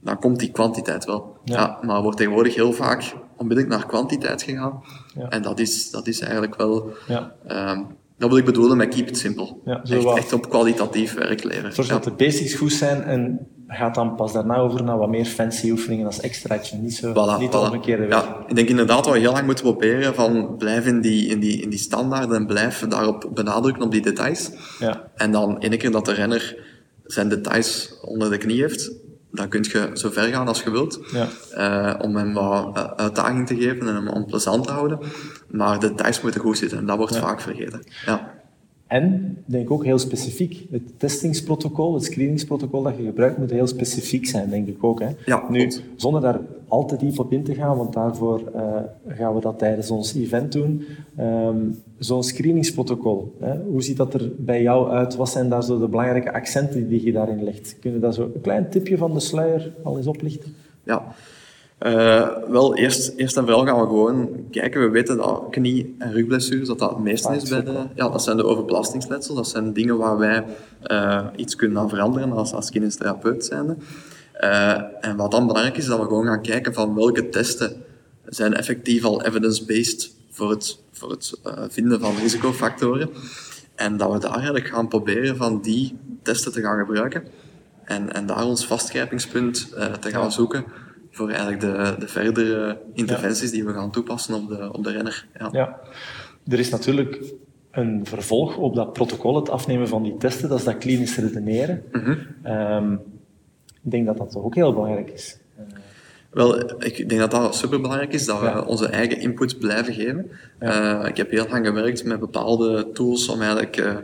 dan 0.00 0.18
komt 0.18 0.38
die 0.38 0.50
kwantiteit 0.50 1.04
wel. 1.04 1.36
Ja. 1.44 1.54
ja 1.54 1.78
maar 1.82 1.96
er 1.96 2.02
wordt 2.02 2.16
tegenwoordig 2.16 2.54
heel 2.54 2.72
vaak 2.72 3.14
onmiddellijk 3.36 3.74
naar 3.74 3.86
kwantiteit 3.86 4.42
gegaan. 4.42 4.82
Ja. 5.14 5.28
En 5.28 5.42
dat 5.42 5.58
is, 5.58 5.90
dat 5.90 6.06
is 6.06 6.20
eigenlijk 6.20 6.56
wel... 6.56 6.92
Ja. 7.06 7.34
Um, 7.48 7.86
dat 8.18 8.28
wil 8.28 8.38
ik 8.38 8.44
bedoelen 8.44 8.76
met 8.76 8.94
keep 8.94 9.08
it 9.08 9.18
simple. 9.18 9.56
Ja, 9.64 9.82
echt, 9.82 10.04
echt, 10.04 10.32
op 10.32 10.48
kwalitatief 10.48 11.14
werk 11.14 11.44
leveren. 11.44 11.72
Zorg 11.72 11.88
dat 11.88 12.04
de 12.04 12.10
basics 12.10 12.54
goed 12.54 12.72
zijn 12.72 13.02
en 13.02 13.46
gaat 13.70 13.94
dan 13.94 14.14
pas 14.14 14.32
daarna 14.32 14.56
over 14.56 14.84
naar 14.84 14.98
wat 14.98 15.08
meer 15.08 15.24
fancy 15.24 15.70
oefeningen 15.70 16.06
als 16.06 16.20
extraatje. 16.20 16.76
Niet 16.76 16.94
zo, 16.94 17.10
voilà, 17.10 17.40
niet 17.40 17.50
voilà. 17.50 17.54
omgekeerde 17.54 18.06
weg. 18.06 18.22
Ja, 18.22 18.44
ik 18.46 18.54
denk 18.54 18.68
inderdaad 18.68 19.04
dat 19.04 19.12
we 19.12 19.18
heel 19.18 19.32
lang 19.32 19.46
moeten 19.46 19.64
proberen 19.64 20.14
van 20.14 20.56
blijf 20.56 20.86
in 20.86 21.00
die, 21.00 21.28
in 21.28 21.40
die, 21.40 21.62
in 21.62 21.70
die 21.70 21.78
standaarden 21.78 22.36
en 22.36 22.46
blijf 22.46 22.86
daarop 22.88 23.30
benadrukken 23.34 23.82
op 23.82 23.90
die 23.90 24.02
details. 24.02 24.50
Ja. 24.78 25.10
En 25.14 25.32
dan, 25.32 25.58
ene 25.58 25.76
keer 25.76 25.90
dat 25.90 26.04
de 26.04 26.12
renner 26.12 26.56
zijn 27.04 27.28
details 27.28 27.98
onder 28.02 28.30
de 28.30 28.38
knie 28.38 28.60
heeft, 28.60 28.92
dan 29.32 29.48
kun 29.48 29.64
je 29.72 29.90
zo 29.92 30.10
ver 30.10 30.28
gaan 30.28 30.48
als 30.48 30.62
je 30.62 30.70
wilt. 30.70 31.00
Ja. 31.12 31.28
Uh, 31.56 32.04
om 32.04 32.16
hem 32.16 32.32
wat 32.32 32.76
uh, 32.76 32.84
uitdaging 32.96 33.46
te 33.46 33.54
geven 33.56 33.88
en 33.88 33.94
hem 33.94 34.08
onplezant 34.08 34.66
te 34.66 34.72
houden. 34.72 34.98
Maar 35.50 35.78
de 35.78 35.88
details 35.88 36.20
moeten 36.20 36.40
goed 36.40 36.58
zitten 36.58 36.78
en 36.78 36.86
dat 36.86 36.96
wordt 36.96 37.14
ja. 37.14 37.20
vaak 37.20 37.40
vergeten. 37.40 37.82
Ja. 38.06 38.39
En, 38.90 39.36
denk 39.44 39.64
ik 39.64 39.70
ook 39.70 39.84
heel 39.84 39.98
specifiek, 39.98 40.66
het 40.70 40.98
testingsprotocol, 40.98 41.94
het 41.94 42.04
screeningsprotocol 42.04 42.82
dat 42.82 42.96
je 42.96 43.04
gebruikt, 43.04 43.38
moet 43.38 43.50
heel 43.50 43.66
specifiek 43.66 44.26
zijn, 44.26 44.50
denk 44.50 44.68
ik 44.68 44.84
ook. 44.84 45.00
Hè? 45.00 45.08
Ja, 45.26 45.44
nu, 45.48 45.62
goed. 45.62 45.82
zonder 45.96 46.20
daar 46.20 46.40
al 46.68 46.86
te 46.86 46.96
diep 46.96 47.18
op 47.18 47.32
in 47.32 47.44
te 47.44 47.54
gaan, 47.54 47.76
want 47.76 47.92
daarvoor 47.92 48.42
uh, 48.54 48.76
gaan 49.08 49.34
we 49.34 49.40
dat 49.40 49.58
tijdens 49.58 49.90
ons 49.90 50.14
event 50.14 50.52
doen. 50.52 50.84
Um, 51.20 51.82
Zo'n 51.98 52.22
screeningsprotocol, 52.22 53.34
hè? 53.40 53.58
hoe 53.58 53.82
ziet 53.82 53.96
dat 53.96 54.14
er 54.14 54.32
bij 54.36 54.62
jou 54.62 54.90
uit? 54.90 55.16
Wat 55.16 55.28
zijn 55.28 55.48
daar 55.48 55.64
zo 55.64 55.78
de 55.78 55.88
belangrijke 55.88 56.32
accenten 56.32 56.88
die 56.88 57.04
je 57.04 57.12
daarin 57.12 57.44
legt? 57.44 57.76
Kun 57.80 57.92
je 57.92 57.98
daar 57.98 58.14
zo 58.14 58.30
een 58.34 58.40
klein 58.40 58.68
tipje 58.70 58.96
van 58.96 59.14
de 59.14 59.20
sluier 59.20 59.72
al 59.82 59.96
eens 59.96 60.06
oplichten? 60.06 60.54
Ja, 60.84 61.14
uh, 61.86 62.28
wel, 62.48 62.76
eerst, 62.76 63.12
eerst 63.16 63.36
en 63.36 63.42
vooral 63.42 63.66
gaan 63.66 63.80
we 63.80 63.86
gewoon 63.86 64.28
kijken. 64.50 64.80
We 64.80 64.88
weten 64.88 65.16
dat 65.16 65.42
knie- 65.50 65.94
en 65.98 66.12
rugblessures, 66.12 66.68
dat 66.68 66.78
dat 66.78 66.90
het 66.90 66.98
meeste 66.98 67.34
is 67.34 67.48
bij 67.48 67.62
de... 67.62 67.86
Ja, 67.94 68.08
dat 68.08 68.22
zijn 68.22 68.36
de 68.36 68.44
overbelastingsletsels. 68.44 69.36
Dat 69.36 69.48
zijn 69.48 69.72
dingen 69.72 69.96
waar 69.96 70.18
wij 70.18 70.44
uh, 70.86 71.26
iets 71.36 71.56
kunnen 71.56 71.78
aan 71.78 71.88
veranderen 71.88 72.32
als, 72.32 72.52
als 72.52 72.70
kinestherapeut 72.70 73.44
zijnde. 73.44 73.76
Uh, 74.40 74.80
en 75.00 75.16
wat 75.16 75.30
dan 75.30 75.46
belangrijk 75.46 75.76
is, 75.76 75.86
dat 75.86 75.98
we 75.98 76.04
gewoon 76.04 76.26
gaan 76.26 76.42
kijken 76.42 76.74
van 76.74 76.94
welke 76.94 77.28
testen 77.28 77.84
zijn 78.24 78.54
effectief 78.54 79.04
al 79.04 79.22
evidence-based 79.22 80.14
voor 80.30 80.50
het, 80.50 80.78
voor 80.92 81.10
het 81.10 81.40
vinden 81.68 82.00
van 82.00 82.16
risicofactoren. 82.16 83.10
En 83.74 83.96
dat 83.96 84.12
we 84.12 84.18
daar 84.18 84.34
eigenlijk 84.34 84.66
gaan 84.66 84.88
proberen 84.88 85.36
van 85.36 85.60
die 85.60 85.98
testen 86.22 86.52
te 86.52 86.60
gaan 86.60 86.78
gebruiken. 86.78 87.24
En, 87.84 88.12
en 88.12 88.26
daar 88.26 88.44
ons 88.44 88.66
vastgrijpingspunt 88.66 89.68
te 90.00 90.10
gaan 90.10 90.32
zoeken 90.32 90.64
voor 91.10 91.28
eigenlijk 91.28 91.60
de, 91.60 91.94
de 91.98 92.08
verdere 92.08 92.78
interventies 92.92 93.50
die 93.50 93.64
we 93.64 93.72
gaan 93.72 93.90
toepassen 93.90 94.34
op 94.34 94.48
de, 94.48 94.72
op 94.72 94.84
de 94.84 94.90
renner. 94.90 95.26
Ja. 95.38 95.48
ja. 95.52 95.80
Er 96.48 96.58
is 96.58 96.70
natuurlijk 96.70 97.22
een 97.70 98.06
vervolg 98.06 98.56
op 98.56 98.74
dat 98.74 98.92
protocol, 98.92 99.36
het 99.36 99.50
afnemen 99.50 99.88
van 99.88 100.02
die 100.02 100.16
testen, 100.16 100.48
dat 100.48 100.58
is 100.58 100.64
dat 100.64 100.78
klinisch 100.78 101.16
redeneren. 101.16 101.82
Mm 101.92 102.00
-hmm. 102.00 102.52
um, 102.52 103.00
ik 103.82 103.90
denk 103.90 104.06
dat 104.06 104.16
dat 104.16 104.30
toch 104.30 104.42
ook 104.42 104.54
heel 104.54 104.72
belangrijk 104.72 105.10
is. 105.10 105.38
Wel, 106.30 106.58
ik 106.84 107.08
denk 107.08 107.20
dat 107.20 107.30
dat 107.30 107.54
superbelangrijk 107.54 108.12
is, 108.12 108.26
dat 108.26 108.40
we 108.40 108.66
onze 108.66 108.86
eigen 108.86 109.20
input 109.20 109.58
blijven 109.58 109.94
geven. 109.94 110.30
Ja. 110.60 111.00
Uh, 111.02 111.08
ik 111.08 111.16
heb 111.16 111.30
heel 111.30 111.46
lang 111.50 111.66
gewerkt 111.66 112.04
met 112.04 112.20
bepaalde 112.20 112.92
tools 112.92 113.28
om 113.28 113.40
eigenlijk 113.40 113.76
uh, 113.76 113.96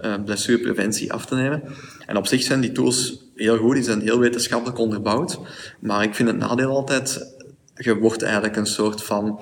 uh, 0.00 0.14
blessurepreventie 0.24 1.12
af 1.12 1.26
te 1.26 1.34
nemen. 1.34 1.62
En 2.06 2.16
op 2.16 2.26
zich 2.26 2.42
zijn 2.42 2.60
die 2.60 2.72
tools 2.72 3.24
heel 3.34 3.56
goed, 3.56 3.74
die 3.74 3.84
zijn 3.84 4.00
heel 4.00 4.18
wetenschappelijk 4.18 4.78
onderbouwd. 4.78 5.38
Maar 5.80 6.02
ik 6.02 6.14
vind 6.14 6.28
het 6.28 6.38
nadeel 6.38 6.70
altijd, 6.70 7.36
je 7.74 7.98
wordt 7.98 8.22
eigenlijk 8.22 8.56
een 8.56 8.66
soort 8.66 9.02
van 9.02 9.40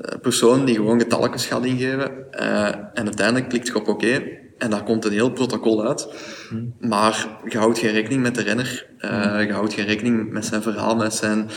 eh, 0.00 0.18
persoon 0.20 0.64
die 0.64 0.74
gewoon 0.74 1.00
getalletjes 1.00 1.46
gaat 1.46 1.64
ingeven. 1.64 2.10
Uh, 2.40 2.66
en 2.66 3.04
uiteindelijk 3.04 3.48
klikt 3.48 3.66
je 3.66 3.76
op 3.76 3.88
oké. 3.88 4.22
en 4.58 4.70
daar 4.70 4.82
komt 4.82 5.04
een 5.04 5.12
heel 5.12 5.30
protocol 5.30 5.86
uit. 5.86 6.08
Hmm. 6.48 6.74
Maar 6.80 7.28
je 7.48 7.58
houdt 7.58 7.78
geen 7.78 7.92
rekening 7.92 8.22
met 8.22 8.34
de 8.34 8.42
renner. 8.42 8.86
Uh, 9.00 9.46
je 9.46 9.52
houdt 9.52 9.74
geen 9.74 9.86
rekening 9.86 10.30
met 10.30 10.44
zijn 10.44 10.62
verhaal, 10.62 10.96
met 10.96 11.14
zijn 11.14 11.50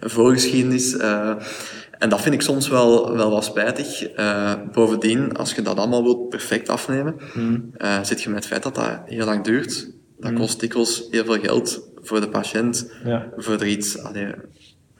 voorgeschiedenis. 0.00 0.94
Uh, 0.94 1.34
en 1.98 2.08
dat 2.08 2.20
vind 2.20 2.34
ik 2.34 2.42
soms 2.42 2.68
wel, 2.68 3.16
wel 3.16 3.30
wat 3.30 3.44
spijtig. 3.44 4.18
Uh, 4.18 4.52
bovendien, 4.72 5.36
als 5.36 5.52
je 5.52 5.62
dat 5.62 5.78
allemaal 5.78 6.02
wilt 6.02 6.28
perfect 6.28 6.68
afnemen, 6.68 7.16
mm. 7.34 7.70
zit 8.02 8.22
je 8.22 8.28
met 8.28 8.38
het 8.38 8.46
feit 8.46 8.62
dat 8.62 8.74
dat 8.74 9.00
heel 9.04 9.24
lang 9.24 9.44
duurt. 9.44 9.90
Dat 10.18 10.30
mm. 10.30 10.36
kost 10.36 10.60
dikwijls 10.60 11.06
heel 11.10 11.24
veel 11.24 11.38
geld 11.38 11.88
voor 12.02 12.20
de 12.20 12.28
patiënt, 12.28 12.90
ja. 13.04 13.28
voor 13.36 13.54
er 13.54 13.66
iets, 13.66 14.02
allee, 14.02 14.26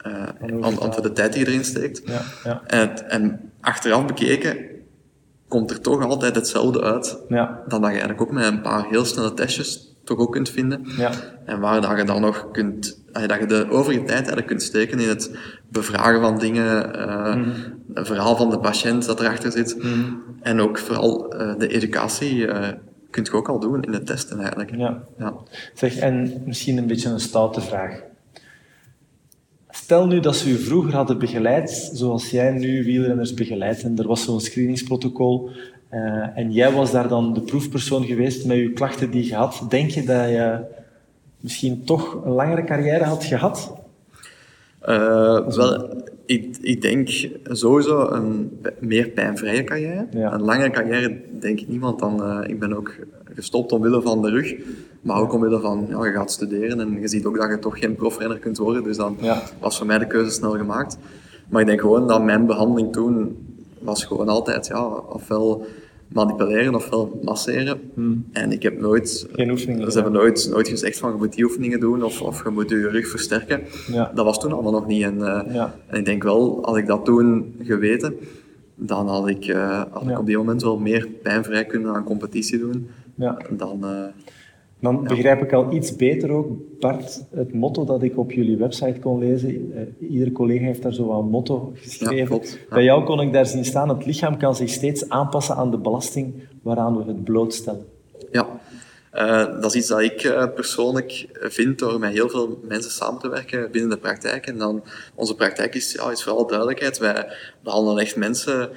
uh, 0.05 0.61
aan, 0.61 0.93
voor 0.93 1.01
de 1.01 1.11
tijd 1.11 1.33
die 1.33 1.47
erin 1.47 1.63
steekt. 1.63 2.01
Ja, 2.05 2.21
ja. 2.43 2.61
En, 2.65 3.09
en, 3.09 3.51
achteraf 3.61 4.05
bekeken 4.05 4.57
komt 5.47 5.71
er 5.71 5.81
toch 5.81 6.03
altijd 6.03 6.35
hetzelfde 6.35 6.81
uit, 6.81 7.17
ja. 7.27 7.63
dan 7.67 7.81
dat 7.81 7.91
je 7.91 7.97
eigenlijk 7.97 8.21
ook 8.21 8.31
met 8.31 8.45
een 8.45 8.61
paar 8.61 8.87
heel 8.89 9.05
snelle 9.05 9.33
testjes 9.33 9.86
toch 10.07 10.17
ook 10.17 10.31
kunt 10.31 10.49
vinden. 10.49 10.85
Ja. 10.97 11.11
En 11.45 11.59
waar 11.59 11.81
dat 11.81 11.97
je 11.97 12.03
dan 12.03 12.21
nog 12.21 12.51
kunt, 12.51 13.03
dat 13.11 13.39
je 13.39 13.45
de 13.45 13.69
overige 13.69 14.03
tijd 14.03 14.17
eigenlijk 14.17 14.47
kunt 14.47 14.61
steken 14.61 14.99
in 14.99 15.07
het 15.07 15.37
bevragen 15.69 16.21
van 16.21 16.39
dingen, 16.39 16.95
uh, 16.95 17.35
mm. 17.35 17.53
het 17.93 18.07
verhaal 18.07 18.35
van 18.35 18.49
de 18.49 18.59
patiënt 18.59 19.05
dat 19.05 19.19
erachter 19.19 19.51
zit. 19.51 19.83
Mm. 19.83 20.23
En 20.41 20.59
ook 20.59 20.77
vooral 20.77 21.33
uh, 21.33 21.53
de 21.57 21.67
educatie 21.67 22.35
uh, 22.35 22.67
kunt 23.09 23.27
je 23.27 23.33
ook 23.33 23.49
al 23.49 23.59
doen 23.59 23.83
in 23.83 23.91
de 23.91 24.03
testen 24.03 24.39
eigenlijk. 24.39 24.75
Ja. 24.75 25.03
ja. 25.17 25.33
Zeg, 25.73 25.97
en 25.97 26.43
misschien 26.45 26.77
een 26.77 26.87
beetje 26.87 27.09
een 27.09 27.19
stoute 27.19 27.61
vraag. 27.61 28.01
Stel 29.69 30.07
nu 30.07 30.19
dat 30.19 30.35
ze 30.35 30.49
u 30.49 30.57
vroeger 30.57 30.93
hadden 30.95 31.17
begeleid, 31.17 31.89
zoals 31.93 32.29
jij 32.29 32.51
nu 32.51 32.83
wielrenners 32.83 33.33
begeleidt, 33.33 33.83
en 33.83 33.97
er 33.97 34.07
was 34.07 34.23
zo'n 34.23 34.41
screeningsprotocol, 34.41 35.49
uh, 35.91 36.37
en 36.37 36.51
jij 36.51 36.71
was 36.71 36.91
daar 36.91 37.07
dan 37.07 37.33
de 37.33 37.41
proefpersoon 37.41 38.05
geweest 38.05 38.45
met 38.45 38.57
je 38.57 38.71
klachten 38.71 39.11
die 39.11 39.25
je 39.25 39.35
had. 39.35 39.65
Denk 39.69 39.89
je 39.89 40.03
dat 40.03 40.29
je 40.29 40.59
misschien 41.39 41.83
toch 41.83 42.25
een 42.25 42.31
langere 42.31 42.63
carrière 42.63 43.03
had 43.03 43.23
gehad? 43.23 43.73
Uh, 44.89 45.47
wel, 45.47 46.03
ik, 46.25 46.57
ik, 46.61 46.81
denk 46.81 47.29
sowieso 47.43 48.09
een 48.09 48.59
meer 48.79 49.09
pijnvrije 49.09 49.63
carrière. 49.63 50.07
Een 50.11 50.41
langere 50.41 50.69
carrière 50.69 51.21
denk 51.39 51.59
ik 51.59 51.67
niemand 51.67 51.99
dan. 51.99 52.21
Uh, 52.21 52.49
ik 52.49 52.59
ben 52.59 52.77
ook 52.77 52.95
gestopt 53.33 53.71
omwille 53.71 54.01
van 54.01 54.21
de 54.21 54.29
rug, 54.29 54.55
maar 55.01 55.19
ook 55.19 55.33
omwille 55.33 55.59
van 55.59 55.85
ja, 55.89 56.05
je 56.05 56.11
gaat 56.11 56.31
studeren 56.31 56.79
en 56.79 57.01
je 57.01 57.07
ziet 57.07 57.25
ook 57.25 57.37
dat 57.37 57.49
je 57.49 57.59
toch 57.59 57.79
geen 57.79 57.95
profrenner 57.95 58.39
kunt 58.39 58.57
worden. 58.57 58.83
Dus 58.83 58.97
dan 58.97 59.17
ja. 59.21 59.41
was 59.59 59.77
voor 59.77 59.87
mij 59.87 59.97
de 59.97 60.07
keuze 60.07 60.31
snel 60.31 60.51
gemaakt. 60.51 60.97
Maar 61.49 61.61
ik 61.61 61.67
denk 61.67 61.81
gewoon 61.81 62.07
dat 62.07 62.23
mijn 62.23 62.45
behandeling 62.45 62.93
toen 62.93 63.46
was 63.79 64.05
gewoon 64.05 64.29
altijd 64.29 64.67
ja, 64.67 64.87
ofwel 64.87 65.65
manipuleren 66.07 66.75
ofwel 66.75 67.19
masseren. 67.23 67.79
Hmm. 67.93 68.25
En 68.31 68.51
ik 68.51 68.63
heb 68.63 68.79
nooit... 68.79 69.27
Geen 69.31 69.51
oefeningen. 69.51 69.91
Ze 69.91 70.01
hebben 70.01 70.19
nooit, 70.19 70.49
nooit 70.51 70.67
gezegd 70.67 70.97
van 70.97 71.11
je 71.11 71.17
moet 71.17 71.33
die 71.33 71.43
oefeningen 71.43 71.79
doen 71.79 72.03
of, 72.03 72.21
of 72.21 72.43
je 72.43 72.49
moet 72.49 72.69
je 72.69 72.89
rug 72.89 73.07
versterken. 73.07 73.61
Ja. 73.91 74.11
Dat 74.15 74.25
was 74.25 74.39
toen 74.39 74.51
allemaal 74.51 74.71
nog 74.71 74.87
niet. 74.87 75.03
En, 75.03 75.17
uh, 75.17 75.41
ja. 75.53 75.75
en 75.87 75.97
ik 75.99 76.05
denk 76.05 76.23
wel, 76.23 76.65
als 76.65 76.77
ik 76.77 76.87
dat 76.87 77.05
toen 77.05 77.55
geweten, 77.59 78.15
dan 78.75 79.07
had 79.07 79.27
ik, 79.27 79.47
uh, 79.47 79.83
had 79.89 80.09
ik 80.09 80.19
op 80.19 80.25
die 80.25 80.37
moment 80.37 80.61
wel 80.61 80.77
meer 80.77 81.07
pijnvrij 81.23 81.65
kunnen 81.65 81.95
aan 81.95 82.03
competitie 82.03 82.59
doen. 82.59 82.89
Dan, 83.49 83.79
uh, 83.83 84.03
dan 84.79 85.03
begrijp 85.03 85.41
ik 85.41 85.53
al 85.53 85.73
iets 85.73 85.95
beter 85.95 86.31
ook, 86.31 86.47
Bart, 86.79 87.23
het 87.31 87.53
motto 87.53 87.85
dat 87.85 88.03
ik 88.03 88.17
op 88.17 88.31
jullie 88.31 88.57
website 88.57 88.99
kon 88.99 89.19
lezen. 89.19 89.71
Uh, 89.99 90.11
iedere 90.11 90.31
collega 90.31 90.65
heeft 90.65 90.81
daar 90.81 90.93
zo 90.93 91.19
een 91.19 91.29
motto 91.29 91.73
geschreven. 91.75 92.39
Ja, 92.41 92.49
Bij 92.69 92.83
jou 92.83 93.03
kon 93.03 93.21
ik 93.21 93.33
daar 93.33 93.45
zien 93.45 93.65
staan, 93.65 93.89
het 93.89 94.05
lichaam 94.05 94.37
kan 94.37 94.55
zich 94.55 94.69
steeds 94.69 95.09
aanpassen 95.09 95.55
aan 95.55 95.71
de 95.71 95.77
belasting 95.77 96.33
waaraan 96.61 96.97
we 96.97 97.03
het 97.03 97.23
blootstellen. 97.23 97.85
Ja, 98.31 98.47
uh, 99.13 99.61
dat 99.61 99.65
is 99.65 99.75
iets 99.75 99.87
dat 99.87 100.01
ik 100.01 100.23
uh, 100.23 100.45
persoonlijk 100.55 101.27
vind 101.33 101.79
door 101.79 101.99
met 101.99 102.11
heel 102.11 102.29
veel 102.29 102.59
mensen 102.67 102.91
samen 102.91 103.19
te 103.19 103.29
werken 103.29 103.71
binnen 103.71 103.89
de 103.89 103.97
praktijk. 103.97 104.47
En 104.47 104.57
dan, 104.57 104.83
onze 105.15 105.35
praktijk 105.35 105.75
is, 105.75 105.91
ja, 105.91 106.11
is 106.11 106.23
vooral 106.23 106.47
duidelijkheid. 106.47 106.97
Wij 106.97 107.27
behandelen 107.63 108.03
echt 108.03 108.15
mensen, 108.15 108.69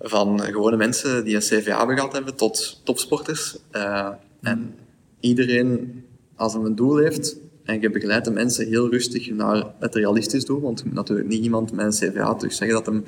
van 0.00 0.40
gewone 0.40 0.76
mensen 0.76 1.24
die 1.24 1.34
een 1.34 1.40
CVA 1.40 1.94
gehad 1.94 2.12
hebben, 2.12 2.34
tot 2.36 2.80
topsporters. 2.84 3.58
en 4.42 4.74
iedereen, 5.24 6.02
als 6.36 6.52
hij 6.52 6.62
een 6.62 6.74
doel 6.74 6.96
heeft, 6.96 7.36
en 7.64 7.80
je 7.80 7.90
begeleidt 7.90 8.24
de 8.24 8.30
mensen 8.30 8.66
heel 8.66 8.90
rustig 8.90 9.30
naar 9.30 9.64
het 9.78 9.94
realistisch 9.94 10.44
doel, 10.44 10.60
want 10.60 10.92
natuurlijk 10.92 11.28
niet 11.28 11.44
iemand 11.44 11.72
met 11.72 11.84
een 11.84 12.10
CVA 12.10 12.34
terug 12.34 12.52
zeggen 12.52 12.76
dat 12.76 12.86
hem 12.86 13.04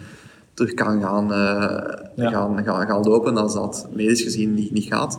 terug 0.54 0.74
kan 0.74 1.02
gaan, 1.02 1.30
uh, 1.30 2.30
gaan, 2.30 2.64
gaan, 2.64 2.86
gaan, 2.86 3.02
lopen 3.02 3.36
als 3.36 3.54
dat 3.54 3.88
medisch 3.94 4.22
gezien 4.22 4.54
niet, 4.54 4.70
niet 4.70 4.84
gaat. 4.84 5.18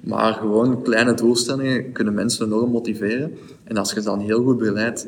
Maar 0.00 0.32
gewoon 0.32 0.82
kleine 0.82 1.14
doelstellingen 1.14 1.92
kunnen 1.92 2.14
mensen 2.14 2.46
enorm 2.46 2.70
motiveren. 2.70 3.32
En 3.64 3.76
als 3.76 3.92
je 3.92 4.00
ze 4.00 4.06
dan 4.06 4.20
heel 4.20 4.42
goed 4.42 4.58
begeleidt, 4.58 5.06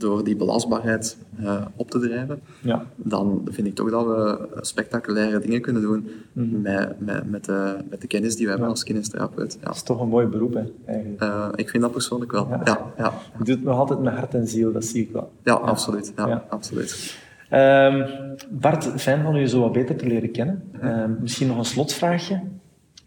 door 0.00 0.24
die 0.24 0.36
belastbaarheid 0.36 1.16
uh, 1.40 1.66
op 1.76 1.90
te 1.90 1.98
drijven, 1.98 2.40
ja. 2.60 2.84
dan 2.96 3.42
vind 3.50 3.66
ik 3.66 3.74
toch 3.74 3.90
dat 3.90 4.06
we 4.06 4.48
spectaculaire 4.60 5.38
dingen 5.38 5.60
kunnen 5.60 5.82
doen 5.82 6.08
mm 6.32 6.60
met, 6.62 7.00
met, 7.00 7.30
met, 7.30 7.44
de, 7.44 7.76
met 7.90 8.00
de 8.00 8.06
kennis 8.06 8.36
die 8.36 8.44
we 8.44 8.50
hebben 8.50 8.68
als 8.68 8.84
kinestherapeut. 8.84 9.56
Ja. 9.60 9.66
Dat 9.66 9.74
is 9.74 9.82
toch 9.82 10.00
een 10.00 10.08
mooi 10.08 10.26
beroep, 10.26 10.54
hè, 10.54 10.64
eigenlijk. 10.86 11.22
Uh, 11.22 11.48
ik 11.54 11.68
vind 11.68 11.82
dat 11.82 11.92
persoonlijk 11.92 12.32
wel, 12.32 12.48
ja. 12.48 12.60
ja, 12.64 12.92
ja. 12.96 13.12
Je 13.38 13.44
doet 13.44 13.54
het 13.54 13.64
nog 13.64 13.78
altijd 13.78 14.00
met 14.00 14.14
hart 14.14 14.34
en 14.34 14.46
ziel, 14.46 14.72
dat 14.72 14.84
zie 14.84 15.02
ik 15.02 15.12
wel. 15.12 15.32
Ja, 15.44 15.54
absoluut. 15.54 16.12
Ja, 16.16 16.44
absoluut. 16.48 17.18
Um, 17.52 18.06
Bart, 18.50 18.84
fijn 18.96 19.22
van 19.22 19.36
u 19.36 19.46
zo 19.46 19.60
wat 19.60 19.72
beter 19.72 19.96
te 19.96 20.06
leren 20.06 20.30
kennen. 20.30 20.62
Um, 20.84 21.18
misschien 21.20 21.46
nog 21.46 21.58
een 21.58 21.64
slotvraagje. 21.64 22.42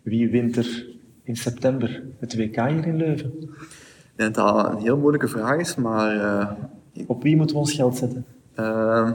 Wie 0.01 0.29
wint 0.29 0.55
er 0.55 0.85
in 1.23 1.35
september 1.35 2.03
het 2.19 2.35
WK 2.35 2.55
hier 2.55 2.87
in 2.87 2.97
Leuven? 2.97 3.33
Ik 4.13 4.19
denk 4.19 4.35
dat 4.35 4.55
dat 4.55 4.73
een 4.73 4.81
heel 4.81 4.97
moeilijke 4.97 5.27
vraag 5.27 5.59
is, 5.59 5.75
maar 5.75 6.15
uh, 6.15 6.51
op 7.07 7.23
wie 7.23 7.35
moeten 7.35 7.55
we 7.55 7.61
ons 7.61 7.73
geld 7.73 7.97
zetten? 7.97 8.25
Uh, 8.59 9.11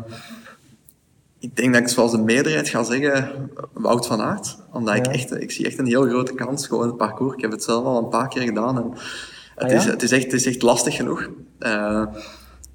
ik 1.39 1.57
denk 1.57 1.73
dat 1.73 1.83
ik 1.83 1.89
zoals 1.89 2.11
de 2.11 2.19
meerderheid 2.19 2.69
ga 2.69 2.83
zeggen 2.83 3.51
Wout 3.73 4.07
van 4.07 4.21
Aert. 4.21 4.57
Omdat 4.73 4.95
ik 4.95 5.07
echt, 5.07 5.41
ik 5.41 5.51
zie 5.51 5.67
echt 5.67 5.79
een 5.79 5.87
heel 5.87 6.09
grote 6.09 6.35
kans, 6.35 6.67
gewoon 6.67 6.87
het 6.87 6.97
parcours. 6.97 7.35
Ik 7.35 7.41
heb 7.41 7.51
het 7.51 7.63
zelf 7.63 7.85
al 7.85 7.99
een 7.99 8.09
paar 8.09 8.29
keer 8.29 8.43
gedaan. 8.43 8.77
En 8.79 8.91
het, 9.55 9.71
ah, 9.71 9.77
is, 9.77 9.85
het, 9.85 10.03
is, 10.03 10.13
echt, 10.13 10.25
het 10.25 10.33
is 10.33 10.47
echt 10.47 10.63
lastig 10.63 10.97
genoeg. 10.97 11.29
Uh, 11.61 12.05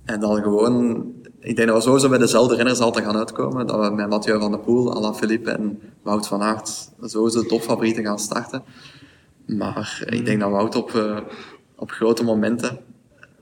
en 0.06 0.20
dan 0.20 0.42
gewoon, 0.42 1.06
ik 1.40 1.56
denk 1.56 1.68
dat 1.68 1.78
we 1.78 1.84
sowieso 1.84 2.10
bij 2.10 2.18
dezelfde 2.18 2.56
renners 2.56 2.80
altijd 2.80 3.06
gaan 3.06 3.18
uitkomen. 3.18 3.68
Dat 3.68 3.88
we 3.88 3.96
met 3.96 4.10
Mathieu 4.10 4.40
van 4.40 4.52
der 4.52 4.60
Poel, 4.60 4.96
Alain 4.96 5.16
Philippe 5.16 5.52
en 5.52 5.80
Wout 6.02 6.28
van 6.28 6.42
Aert 6.42 6.92
sowieso 7.02 7.44
topfavorieten 7.44 8.04
gaan 8.04 8.20
starten. 8.20 8.64
Maar 9.46 10.04
ik 10.06 10.26
denk 10.26 10.40
dat 10.40 10.50
Wout 10.50 10.76
op, 10.76 10.92
uh, 10.92 11.18
op 11.76 11.92
grote 11.92 12.24
momenten 12.24 12.80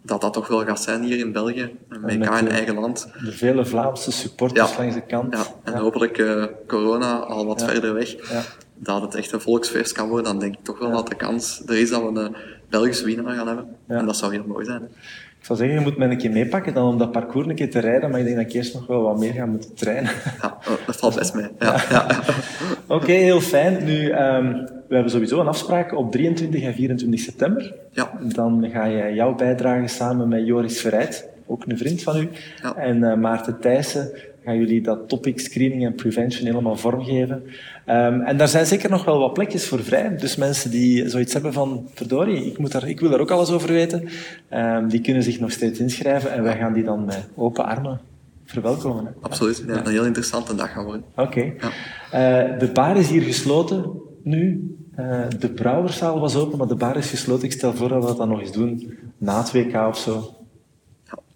dat 0.01 0.21
dat 0.21 0.33
toch 0.33 0.47
wel 0.47 0.65
gaat 0.65 0.81
zijn 0.81 1.03
hier 1.03 1.17
in 1.17 1.31
België. 1.31 1.77
Een 1.89 2.01
WK 2.01 2.39
in 2.39 2.47
eigen 2.47 2.75
land. 2.75 3.07
De 3.23 3.31
vele 3.31 3.65
Vlaamse 3.65 4.11
supporters 4.11 4.77
langs 4.77 4.95
de 4.95 5.01
kant. 5.01 5.33
Ja, 5.33 5.43
en 5.63 5.73
hopelijk 5.73 6.17
uh, 6.17 6.45
corona 6.67 7.17
al 7.17 7.45
wat 7.45 7.63
verder 7.63 7.93
weg. 7.93 8.15
Dat 8.75 9.01
het 9.01 9.15
echt 9.15 9.31
een 9.31 9.41
volksfeest 9.41 9.91
kan 9.91 10.07
worden, 10.07 10.25
dan 10.25 10.39
denk 10.39 10.53
ik 10.53 10.63
toch 10.63 10.79
wel 10.79 10.91
dat 10.91 11.07
de 11.07 11.15
kans 11.15 11.61
er 11.65 11.77
is 11.77 11.89
dat 11.89 12.01
we 12.01 12.19
een 12.19 12.35
Belgische 12.69 13.05
winnaar 13.05 13.35
gaan 13.35 13.47
hebben. 13.47 13.75
En 13.87 14.05
dat 14.05 14.17
zou 14.17 14.33
heel 14.33 14.45
mooi 14.47 14.65
zijn. 14.65 14.81
Ik 15.39 15.47
zou 15.47 15.59
zeggen, 15.59 15.77
je 15.77 15.83
moet 15.83 15.97
mij 15.97 16.09
een 16.09 16.17
keer 16.17 16.31
meepakken 16.31 16.73
dan 16.73 16.87
om 16.87 16.97
dat 16.97 17.11
parcours 17.11 17.47
een 17.47 17.55
keer 17.55 17.71
te 17.71 17.79
rijden, 17.79 18.09
maar 18.09 18.19
ik 18.19 18.25
denk 18.25 18.37
dat 18.37 18.45
ik 18.45 18.53
eerst 18.53 18.73
nog 18.73 18.87
wel 18.87 19.01
wat 19.01 19.17
meer 19.17 19.33
ga 19.33 19.45
moeten 19.45 19.75
trainen. 19.75 20.11
Ja, 20.41 20.57
dat 20.85 20.95
valt 20.95 21.15
best 21.15 21.33
mee. 21.33 21.47
Ja, 21.59 21.83
ja. 21.89 22.07
Oké, 22.87 23.11
heel 23.11 23.41
fijn. 23.41 23.83
Nu, 23.83 24.13
um, 24.13 24.67
we 24.91 24.97
hebben 24.97 25.15
sowieso 25.15 25.39
een 25.39 25.47
afspraak 25.47 25.97
op 25.97 26.11
23 26.11 26.63
en 26.63 26.73
24 26.73 27.19
september. 27.19 27.73
Ja. 27.91 28.11
Dan 28.33 28.69
ga 28.71 28.85
je 28.85 29.13
jouw 29.13 29.35
bijdrage 29.35 29.87
samen 29.87 30.27
met 30.27 30.45
Joris 30.45 30.81
Verrijt, 30.81 31.29
ook 31.45 31.65
een 31.67 31.77
vriend 31.77 32.03
van 32.03 32.17
u, 32.17 32.29
ja. 32.61 32.75
en 32.75 32.97
uh, 32.97 33.15
Maarten 33.15 33.59
Thijssen 33.59 34.11
gaan 34.43 34.57
jullie 34.57 34.81
dat 34.81 35.09
topic 35.09 35.39
screening 35.39 35.85
en 35.85 35.95
prevention 35.95 36.45
helemaal 36.45 36.75
vormgeven. 36.75 37.43
Um, 37.87 38.21
en 38.21 38.37
daar 38.37 38.47
zijn 38.47 38.65
zeker 38.65 38.89
nog 38.89 39.05
wel 39.05 39.19
wat 39.19 39.33
plekjes 39.33 39.67
voor 39.67 39.83
vrij. 39.83 40.15
Dus 40.15 40.35
mensen 40.35 40.71
die 40.71 41.09
zoiets 41.09 41.33
hebben 41.33 41.53
van, 41.53 41.89
verdorie, 41.93 42.45
ik, 42.45 42.57
moet 42.57 42.71
daar, 42.71 42.87
ik 42.87 42.99
wil 42.99 43.09
daar 43.09 43.19
ook 43.19 43.31
alles 43.31 43.51
over 43.51 43.69
weten, 43.69 44.09
um, 44.53 44.89
die 44.89 45.01
kunnen 45.01 45.23
zich 45.23 45.39
nog 45.39 45.51
steeds 45.51 45.79
inschrijven 45.79 46.31
en 46.31 46.43
wij 46.43 46.57
gaan 46.57 46.73
die 46.73 46.83
dan 46.83 47.05
met 47.05 47.27
open 47.35 47.65
armen 47.65 47.99
verwelkomen. 48.45 49.15
Absoluut, 49.21 49.63
ja, 49.67 49.85
een 49.85 49.91
heel 49.91 50.05
interessante 50.05 50.55
dag 50.55 50.71
gaan 50.71 50.85
worden. 50.85 51.03
Oké. 51.15 51.21
Okay. 51.21 51.55
Ja. 52.11 52.51
Uh, 52.51 52.59
de 52.59 52.71
bar 52.73 52.97
is 52.97 53.09
hier 53.09 53.21
gesloten 53.21 54.01
nu. 54.23 54.75
Uh, 55.01 55.39
de 55.39 55.49
brouwerzaal 55.49 56.19
was 56.19 56.35
open, 56.35 56.57
maar 56.57 56.67
de 56.67 56.75
bar 56.75 56.97
is 56.97 57.09
gesloten. 57.09 57.43
Ik 57.43 57.51
stel 57.51 57.73
voor 57.73 57.89
dat 57.89 58.09
we 58.09 58.15
dat 58.15 58.27
nog 58.27 58.39
eens 58.39 58.51
doen 58.51 58.97
na 59.17 59.37
het 59.37 59.51
WK 59.51 59.75
of 59.75 59.97
zo. 59.97 60.35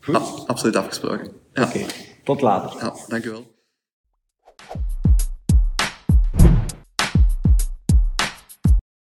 Ja, 0.01 0.21
absoluut 0.45 0.75
afgesproken. 0.75 1.31
Ja. 1.53 1.63
Oké. 1.63 1.77
Okay. 1.77 1.87
Tot 2.23 2.41
later. 2.41 2.79
Ja, 2.79 2.93
dankjewel. 3.07 3.54